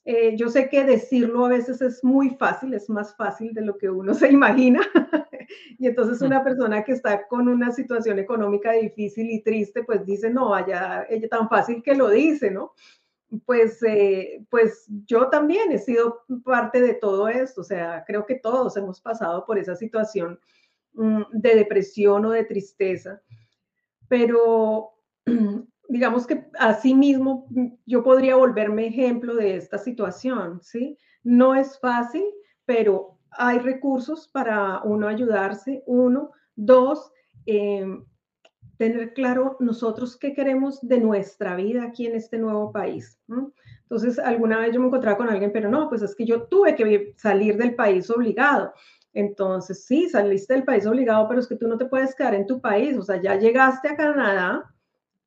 Eh, 0.05 0.35
yo 0.35 0.49
sé 0.49 0.67
que 0.67 0.83
decirlo 0.83 1.45
a 1.45 1.49
veces 1.49 1.81
es 1.81 2.03
muy 2.03 2.31
fácil, 2.31 2.73
es 2.73 2.89
más 2.89 3.15
fácil 3.15 3.53
de 3.53 3.61
lo 3.61 3.77
que 3.77 3.89
uno 3.89 4.13
se 4.13 4.29
imagina. 4.29 4.81
y 5.79 5.87
entonces 5.87 6.21
una 6.21 6.43
persona 6.43 6.83
que 6.83 6.91
está 6.91 7.25
con 7.27 7.47
una 7.47 7.71
situación 7.71 8.19
económica 8.19 8.73
difícil 8.73 9.31
y 9.31 9.41
triste, 9.41 9.83
pues 9.83 10.05
dice, 10.05 10.29
no, 10.29 10.49
vaya, 10.49 11.05
ella 11.09 11.29
tan 11.29 11.47
fácil 11.47 11.81
que 11.81 11.95
lo 11.95 12.09
dice, 12.09 12.51
¿no? 12.51 12.73
Pues, 13.45 13.81
eh, 13.83 14.45
pues 14.49 14.85
yo 15.07 15.29
también 15.29 15.71
he 15.71 15.79
sido 15.79 16.23
parte 16.43 16.81
de 16.81 16.93
todo 16.93 17.29
esto, 17.29 17.61
o 17.61 17.63
sea, 17.63 18.03
creo 18.05 18.25
que 18.25 18.35
todos 18.35 18.75
hemos 18.77 18.99
pasado 18.99 19.45
por 19.45 19.57
esa 19.57 19.75
situación 19.75 20.39
de 20.93 21.55
depresión 21.55 22.25
o 22.25 22.31
de 22.31 22.45
tristeza, 22.45 23.21
pero 24.07 24.91
digamos 25.89 26.27
que 26.27 26.45
así 26.59 26.93
mismo 26.93 27.47
yo 27.85 28.03
podría 28.03 28.35
volverme 28.35 28.87
ejemplo 28.87 29.35
de 29.35 29.55
esta 29.55 29.77
situación, 29.77 30.61
¿sí? 30.61 30.97
No 31.23 31.55
es 31.55 31.79
fácil, 31.79 32.23
pero 32.65 33.17
hay 33.31 33.59
recursos 33.59 34.27
para 34.27 34.81
uno 34.83 35.07
ayudarse, 35.07 35.83
uno, 35.85 36.31
dos, 36.55 37.11
em, 37.45 38.05
tener 38.77 39.13
claro 39.13 39.57
nosotros 39.59 40.17
qué 40.17 40.33
queremos 40.33 40.79
de 40.81 40.99
nuestra 40.99 41.55
vida 41.55 41.83
aquí 41.83 42.05
en 42.05 42.15
este 42.15 42.37
nuevo 42.37 42.71
país. 42.71 43.19
Entonces, 43.83 44.19
alguna 44.19 44.59
vez 44.59 44.73
yo 44.73 44.79
me 44.79 44.87
encontraba 44.87 45.17
con 45.17 45.29
alguien, 45.29 45.51
pero 45.51 45.69
no, 45.69 45.89
pues 45.89 46.01
es 46.01 46.15
que 46.15 46.25
yo 46.25 46.43
tuve 46.47 46.75
que 46.75 47.13
salir 47.15 47.57
del 47.57 47.75
país 47.75 48.09
obligado. 48.09 48.73
Entonces, 49.13 49.85
sí, 49.85 50.09
saliste 50.09 50.53
del 50.53 50.63
país 50.63 50.85
obligado, 50.85 51.27
pero 51.27 51.39
es 51.39 51.47
que 51.47 51.55
tú 51.55 51.67
no 51.67 51.77
te 51.77 51.85
puedes 51.85 52.15
quedar 52.15 52.33
en 52.33 52.47
tu 52.47 52.59
país. 52.59 52.97
O 52.97 53.03
sea, 53.03 53.21
ya 53.21 53.35
llegaste 53.35 53.89
a 53.89 53.95
Canadá, 53.95 54.73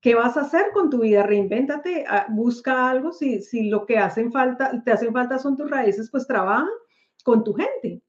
¿qué 0.01 0.14
vas 0.14 0.37
a 0.37 0.42
hacer 0.42 0.66
con 0.72 0.90
tu 0.90 1.01
vida? 1.01 1.22
Reinvéntate, 1.22 2.05
ah, 2.09 2.27
busca 2.29 2.90
algo. 2.90 3.12
Si, 3.12 3.42
si 3.42 3.68
lo 3.68 3.87
que 3.87 3.99
hacen 3.99 4.33
falta, 4.33 4.83
te 4.85 4.92
hacen 4.92 5.12
falta 5.12 5.38
son 5.38 5.57
tus 5.57 5.70
raíces, 5.70 6.11
pues 6.11 6.27
trabaja 6.27 6.68
con 7.25 7.44
tu 7.44 7.55
gente. 7.55 8.03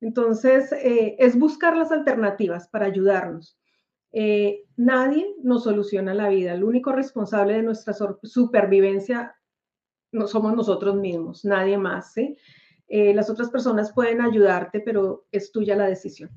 Entonces, 0.00 0.70
eh, 0.72 1.16
es 1.18 1.38
buscar 1.38 1.74
las 1.78 1.90
alternativas 1.90 2.68
para 2.68 2.84
ayudarnos. 2.84 3.58
Eh, 4.12 4.64
nadie 4.76 5.34
nos 5.42 5.64
soluciona 5.64 6.12
la 6.12 6.28
vida. 6.28 6.52
El 6.52 6.62
único 6.62 6.92
responsable 6.92 7.54
de 7.54 7.62
nuestra 7.62 7.94
supervivencia 8.22 9.34
no 10.12 10.26
somos 10.26 10.54
nosotros 10.54 10.96
mismos, 10.96 11.44
nadie 11.46 11.78
más. 11.78 12.12
¿sí? 12.12 12.36
Eh, 12.88 13.14
las 13.14 13.30
otras 13.30 13.50
personas 13.50 13.92
pueden 13.92 14.20
ayudarte, 14.20 14.80
pero 14.80 15.26
es 15.30 15.50
tuya 15.52 15.76
la 15.76 15.86
decisión. 15.86 16.30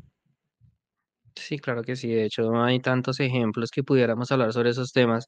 Sí, 1.35 1.59
claro 1.59 1.83
que 1.83 1.95
sí. 1.95 2.09
De 2.09 2.25
hecho, 2.25 2.53
hay 2.61 2.79
tantos 2.79 3.19
ejemplos 3.19 3.69
que 3.71 3.83
pudiéramos 3.83 4.31
hablar 4.31 4.53
sobre 4.53 4.71
esos 4.71 4.91
temas. 4.91 5.27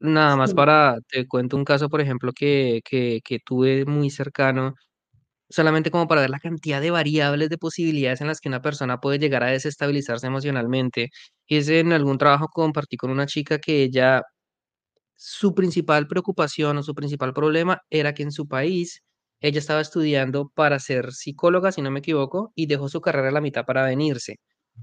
Nada 0.00 0.36
más 0.36 0.54
para, 0.54 0.98
te 1.08 1.26
cuento 1.26 1.56
un 1.56 1.64
caso, 1.64 1.88
por 1.88 2.00
ejemplo, 2.00 2.32
que, 2.32 2.80
que, 2.84 3.20
que 3.24 3.38
tuve 3.44 3.84
muy 3.84 4.10
cercano, 4.10 4.74
solamente 5.50 5.90
como 5.90 6.08
para 6.08 6.22
ver 6.22 6.30
la 6.30 6.40
cantidad 6.40 6.80
de 6.80 6.90
variables, 6.92 7.50
de 7.50 7.58
posibilidades 7.58 8.20
en 8.20 8.28
las 8.28 8.40
que 8.40 8.48
una 8.48 8.62
persona 8.62 9.00
puede 9.00 9.18
llegar 9.18 9.42
a 9.44 9.48
desestabilizarse 9.48 10.26
emocionalmente. 10.28 11.10
Y 11.46 11.56
es 11.58 11.68
en 11.68 11.92
algún 11.92 12.18
trabajo 12.18 12.48
compartí 12.48 12.96
con 12.96 13.10
una 13.10 13.26
chica 13.26 13.58
que 13.58 13.82
ella, 13.84 14.22
su 15.16 15.54
principal 15.54 16.08
preocupación 16.08 16.78
o 16.78 16.82
su 16.82 16.94
principal 16.94 17.34
problema 17.34 17.80
era 17.90 18.14
que 18.14 18.22
en 18.24 18.32
su 18.32 18.48
país 18.48 19.02
ella 19.40 19.58
estaba 19.58 19.80
estudiando 19.80 20.50
para 20.54 20.78
ser 20.80 21.12
psicóloga, 21.12 21.72
si 21.72 21.82
no 21.82 21.90
me 21.90 22.00
equivoco, 22.00 22.52
y 22.54 22.66
dejó 22.66 22.88
su 22.88 23.00
carrera 23.00 23.28
a 23.28 23.32
la 23.32 23.40
mitad 23.40 23.64
para 23.64 23.84
venirse. 23.84 24.36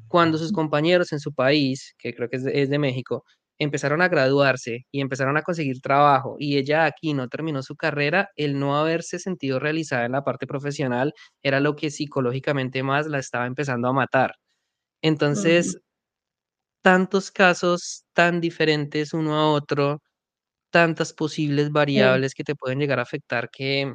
Cuando 0.08 0.38
sus 0.38 0.52
compañeros 0.52 1.14
en 1.14 1.20
su 1.20 1.34
país, 1.34 1.96
que 1.98 2.14
creo 2.14 2.30
que 2.30 2.38
es 2.38 2.70
de, 2.70 2.80
México, 2.80 3.24
empezaron 3.60 4.02
a 4.02 4.10
graduarse 4.10 4.86
y 4.92 5.02
empezaron 5.02 5.38
a 5.38 5.42
conseguir 5.44 5.80
trabajo 5.82 6.36
y 6.40 6.58
ella 6.58 6.86
aquí 6.86 7.14
no 7.14 7.30
terminó 7.30 7.64
su 7.64 7.76
carrera, 7.76 8.30
el 8.36 8.60
no 8.60 8.78
haberse 8.78 9.20
sentido 9.20 9.60
realizada 9.60 10.06
en 10.06 10.12
la 10.14 10.24
parte 10.24 10.48
profesional 10.48 11.14
era 11.44 11.60
lo 11.62 11.76
que 11.76 11.92
psicológicamente 11.92 12.84
más 12.84 13.08
la 13.08 13.20
estaba 13.20 13.46
empezando 13.48 13.88
a 13.88 13.94
matar. 13.94 14.36
Entonces, 15.02 15.78
tantos 16.82 17.32
casos 17.32 18.06
tan 18.14 18.42
diferentes 18.42 19.14
uno 19.14 19.36
a 19.36 19.52
otro, 19.52 20.02
tantas 20.72 21.14
posibles 21.14 21.72
variables 21.72 22.34
que 22.36 22.44
te 22.44 22.56
pueden 22.56 22.80
llegar 22.80 23.00
a 23.00 23.04
afectar 23.04 23.50
que, 23.52 23.94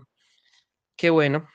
que 1.00 1.08
bueno, 1.08 1.48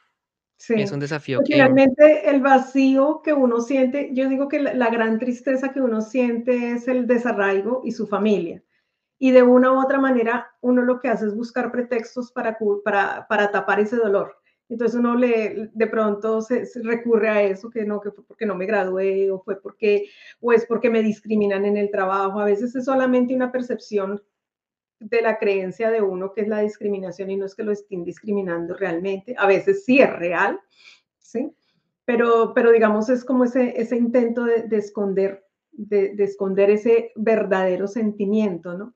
es 0.58 0.91
un 0.91 0.99
desafío 0.99 1.38
pues 1.38 1.49
que 1.49 1.53
finalmente 1.53 2.27
el 2.27 2.41
vacío 2.41 3.21
que 3.23 3.31
uno 3.31 3.62
siente, 3.62 4.10
yo 4.13 4.27
digo 4.27 4.47
que 4.47 4.60
la, 4.60 4.89
gran 4.89 5.19
tristeza 5.19 5.71
que 5.71 5.81
uno 5.81 6.01
siente 6.01 6.71
es 6.71 6.88
el 6.88 7.05
desarraigo 7.05 7.81
y 7.86 7.91
su 7.91 8.08
familia. 8.08 8.63
Y 9.19 9.29
de 9.29 9.43
una 9.43 9.71
u 9.71 9.79
otra 9.79 9.99
manera, 9.99 10.47
uno 10.62 10.81
lo 10.81 10.99
que 10.99 11.10
hace 11.10 11.27
es 11.27 11.36
buscar 11.36 11.71
pretextos 11.71 12.31
para, 12.31 12.58
para, 12.84 13.27
para 13.27 13.51
tapar 13.51 13.79
ese 13.79 13.97
dolor. 13.97 14.36
Entonces 14.67 14.99
uno 14.99 15.15
le, 15.15 15.69
de 15.71 15.88
pronto 15.88 16.41
se, 16.41 16.65
recurre 16.81 17.29
a 17.29 17.43
eso, 17.43 17.69
que 17.69 17.86
no, 17.86 18.01
que 18.01 18.10
fue 18.10 18.25
porque 18.25 18.47
no 18.47 18.55
me 18.55 18.65
gradué 18.65 19.29
o 19.29 19.39
fue 19.43 19.62
porque, 19.62 20.10
o 20.39 20.53
es 20.53 20.65
porque 20.65 20.89
me 20.89 21.03
discriminan 21.03 21.65
en 21.65 21.77
el 21.77 21.91
trabajo. 21.91 22.39
A 22.39 22.45
veces 22.45 22.75
es 22.75 22.86
solamente 22.86 23.36
una 23.36 23.51
percepción 23.51 24.23
de 24.99 25.21
la 25.21 25.38
creencia 25.38 25.89
de 25.89 26.01
uno 26.01 26.34
que 26.34 26.41
es 26.41 26.47
la 26.47 26.62
discriminación 26.62 27.29
y 27.29 27.38
no 27.38 27.45
es 27.45 27.55
que 27.55 27.63
lo 27.63 27.71
estén 27.71 28.03
discriminando 28.03 28.75
realmente. 28.75 29.36
A 29.38 29.47
veces 29.47 29.84
sí 29.86 29.99
es 29.99 30.12
real, 30.12 30.60
¿sí? 31.19 31.51
Pero, 32.05 32.53
pero 32.53 32.71
digamos, 32.71 33.10
es 33.10 33.25
como 33.25 33.43
ese, 33.43 33.79
ese 33.79 33.97
intento 33.97 34.45
de, 34.45 34.67
esconder, 34.71 35.45
de, 35.71 36.15
esconder 36.19 36.69
ese 36.69 37.12
verdadero 37.15 37.88
sentimiento, 37.88 38.77
¿no? 38.77 38.93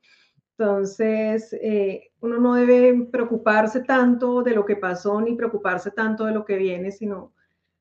Entonces, 0.57 1.53
eh, 1.53 2.11
uno 2.19 2.37
no 2.37 2.55
debe 2.55 3.05
preocuparse 3.05 3.79
tanto 3.81 4.43
de 4.43 4.53
lo 4.53 4.65
que 4.65 4.75
pasó 4.75 5.21
ni 5.21 5.35
preocuparse 5.35 5.91
tanto 5.91 6.25
de 6.25 6.33
lo 6.33 6.43
que 6.43 6.57
viene, 6.57 6.91
sino 6.91 7.33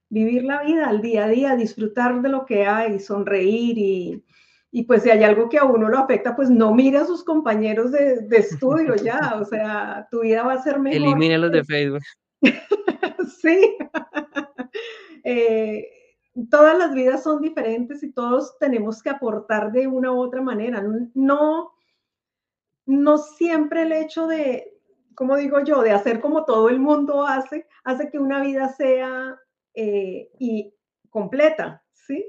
vivir 0.08 0.44
la 0.44 0.62
vida 0.62 0.88
al 0.88 1.02
día 1.02 1.24
a 1.24 1.28
día, 1.28 1.56
disfrutar 1.56 2.22
de 2.22 2.28
lo 2.28 2.46
que 2.46 2.66
hay, 2.66 3.00
sonreír 3.00 3.76
y, 3.78 4.24
y 4.70 4.84
pues 4.84 5.02
si 5.02 5.10
hay 5.10 5.22
algo 5.24 5.48
que 5.48 5.58
a 5.58 5.64
uno 5.64 5.88
lo 5.88 5.98
afecta, 5.98 6.36
pues 6.36 6.50
no 6.50 6.74
mira 6.74 7.02
a 7.02 7.06
sus 7.06 7.24
compañeros 7.24 7.92
de, 7.92 8.26
estudio 8.30 8.94
ya, 8.96 9.36
o 9.40 9.44
sea, 9.44 10.06
tu 10.10 10.20
vida 10.20 10.42
va 10.42 10.54
a 10.54 10.62
ser 10.62 10.78
mejor. 10.78 11.18
los 11.18 11.52
de 11.52 11.64
Facebook. 11.64 12.02
sí. 13.42 13.76
Eh, 15.24 15.86
todas 16.48 16.78
las 16.78 16.94
vidas 16.94 17.22
son 17.22 17.42
diferentes 17.42 18.02
y 18.02 18.12
todos 18.12 18.56
tenemos 18.58 19.02
que 19.02 19.10
aportar 19.10 19.72
de 19.72 19.86
una 19.86 20.10
u 20.10 20.20
otra 20.20 20.40
manera. 20.40 20.82
No, 21.12 21.72
no 22.86 23.18
siempre 23.18 23.82
el 23.82 23.92
hecho 23.92 24.26
de, 24.26 24.72
como 25.14 25.36
digo 25.36 25.62
yo, 25.64 25.82
de 25.82 25.90
hacer 25.90 26.20
como 26.20 26.46
todo 26.46 26.70
el 26.70 26.80
mundo 26.80 27.26
hace, 27.26 27.66
hace 27.84 28.08
que 28.08 28.18
una 28.18 28.40
vida 28.40 28.68
sea 28.68 29.38
eh, 29.74 30.30
y 30.38 30.72
completa, 31.10 31.84
¿sí? 31.92 32.24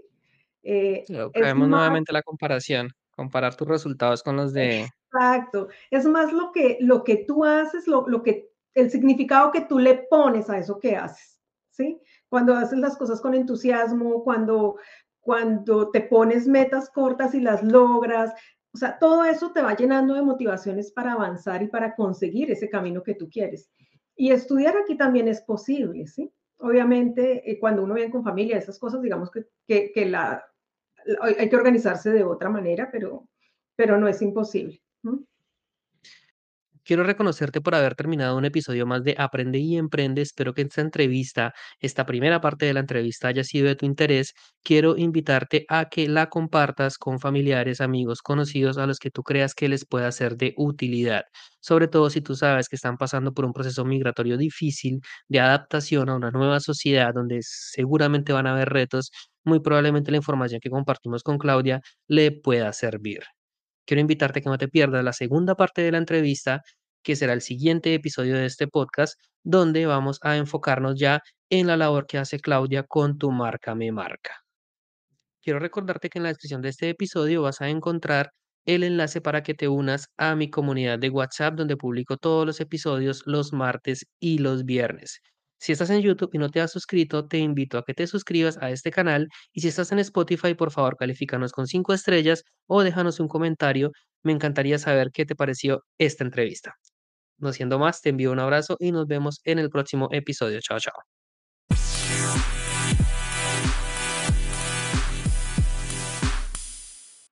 Eh, 0.63 1.05
caemos 1.33 1.67
nuevamente 1.67 2.11
la 2.11 2.21
comparación, 2.21 2.89
comparar 3.11 3.55
tus 3.55 3.67
resultados 3.67 4.23
con 4.23 4.35
los 4.35 4.53
de... 4.53 4.89
Exacto, 5.11 5.69
es 5.89 6.05
más 6.05 6.31
lo 6.31 6.51
que, 6.51 6.77
lo 6.81 7.03
que 7.03 7.17
tú 7.17 7.43
haces, 7.43 7.87
lo, 7.87 8.07
lo 8.07 8.21
que, 8.21 8.51
el 8.75 8.91
significado 8.91 9.51
que 9.51 9.61
tú 9.61 9.79
le 9.79 9.95
pones 10.09 10.49
a 10.49 10.57
eso 10.59 10.79
que 10.79 10.95
haces, 10.95 11.39
¿sí? 11.71 11.99
Cuando 12.27 12.55
haces 12.55 12.77
las 12.77 12.95
cosas 12.95 13.19
con 13.19 13.33
entusiasmo, 13.33 14.23
cuando, 14.23 14.77
cuando 15.19 15.89
te 15.89 16.01
pones 16.01 16.47
metas 16.47 16.89
cortas 16.91 17.33
y 17.33 17.41
las 17.41 17.63
logras, 17.63 18.33
o 18.71 18.77
sea, 18.77 18.99
todo 18.99 19.25
eso 19.25 19.51
te 19.51 19.61
va 19.61 19.75
llenando 19.75 20.13
de 20.13 20.21
motivaciones 20.21 20.91
para 20.91 21.13
avanzar 21.13 21.63
y 21.63 21.67
para 21.67 21.95
conseguir 21.95 22.51
ese 22.51 22.69
camino 22.69 23.01
que 23.01 23.15
tú 23.15 23.29
quieres. 23.29 23.71
Y 24.15 24.31
estudiar 24.31 24.75
aquí 24.77 24.95
también 24.95 25.27
es 25.27 25.41
posible, 25.41 26.05
¿sí? 26.05 26.31
Obviamente, 26.59 27.49
eh, 27.49 27.59
cuando 27.59 27.83
uno 27.83 27.93
viene 27.93 28.11
con 28.11 28.23
familia, 28.23 28.57
esas 28.57 28.77
cosas, 28.77 29.01
digamos 29.01 29.31
que, 29.31 29.45
que, 29.67 29.91
que 29.91 30.05
la, 30.05 30.45
hay 31.21 31.49
que 31.49 31.55
organizarse 31.55 32.11
de 32.11 32.23
otra 32.23 32.49
manera, 32.49 32.89
pero, 32.91 33.27
pero 33.75 33.97
no 33.97 34.07
es 34.07 34.21
imposible. 34.21 34.81
Quiero 36.89 37.03
reconocerte 37.03 37.61
por 37.61 37.75
haber 37.75 37.93
terminado 37.93 38.35
un 38.35 38.45
episodio 38.45 38.87
más 38.87 39.03
de 39.03 39.13
Aprende 39.15 39.59
y 39.59 39.77
Emprende. 39.77 40.23
Espero 40.23 40.55
que 40.55 40.63
esta 40.63 40.81
entrevista, 40.81 41.53
esta 41.79 42.03
primera 42.07 42.41
parte 42.41 42.65
de 42.65 42.73
la 42.73 42.79
entrevista 42.79 43.27
haya 43.27 43.43
sido 43.43 43.67
de 43.67 43.75
tu 43.75 43.85
interés. 43.85 44.33
Quiero 44.63 44.97
invitarte 44.97 45.67
a 45.69 45.85
que 45.87 46.07
la 46.07 46.29
compartas 46.29 46.97
con 46.97 47.19
familiares, 47.19 47.79
amigos, 47.79 48.23
conocidos 48.23 48.79
a 48.79 48.87
los 48.87 48.97
que 48.97 49.11
tú 49.11 49.21
creas 49.21 49.53
que 49.53 49.69
les 49.69 49.85
pueda 49.85 50.11
ser 50.11 50.35
de 50.35 50.55
utilidad. 50.57 51.25
Sobre 51.59 51.87
todo 51.87 52.09
si 52.09 52.21
tú 52.21 52.33
sabes 52.33 52.67
que 52.67 52.75
están 52.75 52.97
pasando 52.97 53.35
por 53.35 53.45
un 53.45 53.53
proceso 53.53 53.85
migratorio 53.85 54.35
difícil 54.35 54.99
de 55.27 55.41
adaptación 55.41 56.09
a 56.09 56.15
una 56.15 56.31
nueva 56.31 56.59
sociedad 56.59 57.13
donde 57.13 57.41
seguramente 57.43 58.33
van 58.33 58.47
a 58.47 58.53
haber 58.53 58.69
retos, 58.69 59.11
muy 59.43 59.59
probablemente 59.59 60.09
la 60.09 60.17
información 60.17 60.59
que 60.59 60.71
compartimos 60.71 61.21
con 61.21 61.37
Claudia 61.37 61.81
le 62.07 62.31
pueda 62.31 62.73
servir. 62.73 63.21
Quiero 63.89 64.01
invitarte 64.01 64.37
a 64.37 64.41
que 64.43 64.49
no 64.49 64.57
te 64.59 64.67
pierdas 64.67 65.03
la 65.03 65.13
segunda 65.13 65.55
parte 65.55 65.81
de 65.81 65.91
la 65.91 65.97
entrevista, 65.97 66.61
que 67.03 67.15
será 67.15 67.33
el 67.33 67.41
siguiente 67.41 67.93
episodio 67.93 68.35
de 68.35 68.45
este 68.45 68.67
podcast, 68.67 69.19
donde 69.43 69.85
vamos 69.85 70.19
a 70.21 70.37
enfocarnos 70.37 70.99
ya 70.99 71.21
en 71.49 71.67
la 71.67 71.77
labor 71.77 72.05
que 72.07 72.17
hace 72.17 72.39
Claudia 72.39 72.83
con 72.83 73.17
tu 73.17 73.31
marca 73.31 73.75
Me 73.75 73.91
Marca. 73.91 74.43
Quiero 75.41 75.59
recordarte 75.59 76.09
que 76.09 76.19
en 76.19 76.23
la 76.23 76.29
descripción 76.29 76.61
de 76.61 76.69
este 76.69 76.89
episodio 76.89 77.41
vas 77.41 77.61
a 77.61 77.69
encontrar 77.69 78.31
el 78.65 78.83
enlace 78.83 79.21
para 79.21 79.41
que 79.41 79.53
te 79.53 79.67
unas 79.67 80.07
a 80.17 80.35
mi 80.35 80.49
comunidad 80.49 80.99
de 80.99 81.09
WhatsApp 81.09 81.55
donde 81.55 81.77
publico 81.77 82.17
todos 82.17 82.45
los 82.45 82.59
episodios 82.59 83.23
los 83.25 83.53
martes 83.53 84.05
y 84.19 84.39
los 84.39 84.65
viernes. 84.65 85.21
Si 85.59 85.71
estás 85.73 85.89
en 85.91 86.01
YouTube 86.01 86.29
y 86.33 86.37
no 86.39 86.49
te 86.49 86.61
has 86.61 86.71
suscrito, 86.71 87.27
te 87.27 87.37
invito 87.39 87.77
a 87.77 87.83
que 87.85 87.93
te 87.93 88.07
suscribas 88.07 88.57
a 88.61 88.71
este 88.71 88.91
canal 88.91 89.27
y 89.53 89.61
si 89.61 89.67
estás 89.67 89.91
en 89.91 89.99
Spotify, 89.99 90.53
por 90.55 90.71
favor, 90.71 90.95
califícanos 90.97 91.51
con 91.51 91.67
cinco 91.67 91.93
estrellas 91.93 92.43
o 92.67 92.81
déjanos 92.83 93.19
un 93.19 93.27
comentario. 93.27 93.91
Me 94.23 94.31
encantaría 94.33 94.79
saber 94.79 95.11
qué 95.13 95.25
te 95.25 95.35
pareció 95.35 95.83
esta 95.97 96.23
entrevista. 96.23 96.75
No 97.39 97.53
siendo 97.53 97.79
más, 97.79 98.01
te 98.01 98.09
envío 98.09 98.31
un 98.31 98.39
abrazo 98.39 98.77
y 98.79 98.91
nos 98.91 99.07
vemos 99.07 99.41
en 99.45 99.59
el 99.59 99.69
próximo 99.69 100.09
episodio. 100.11 100.59
Chao, 100.61 100.79
chao. 100.79 101.18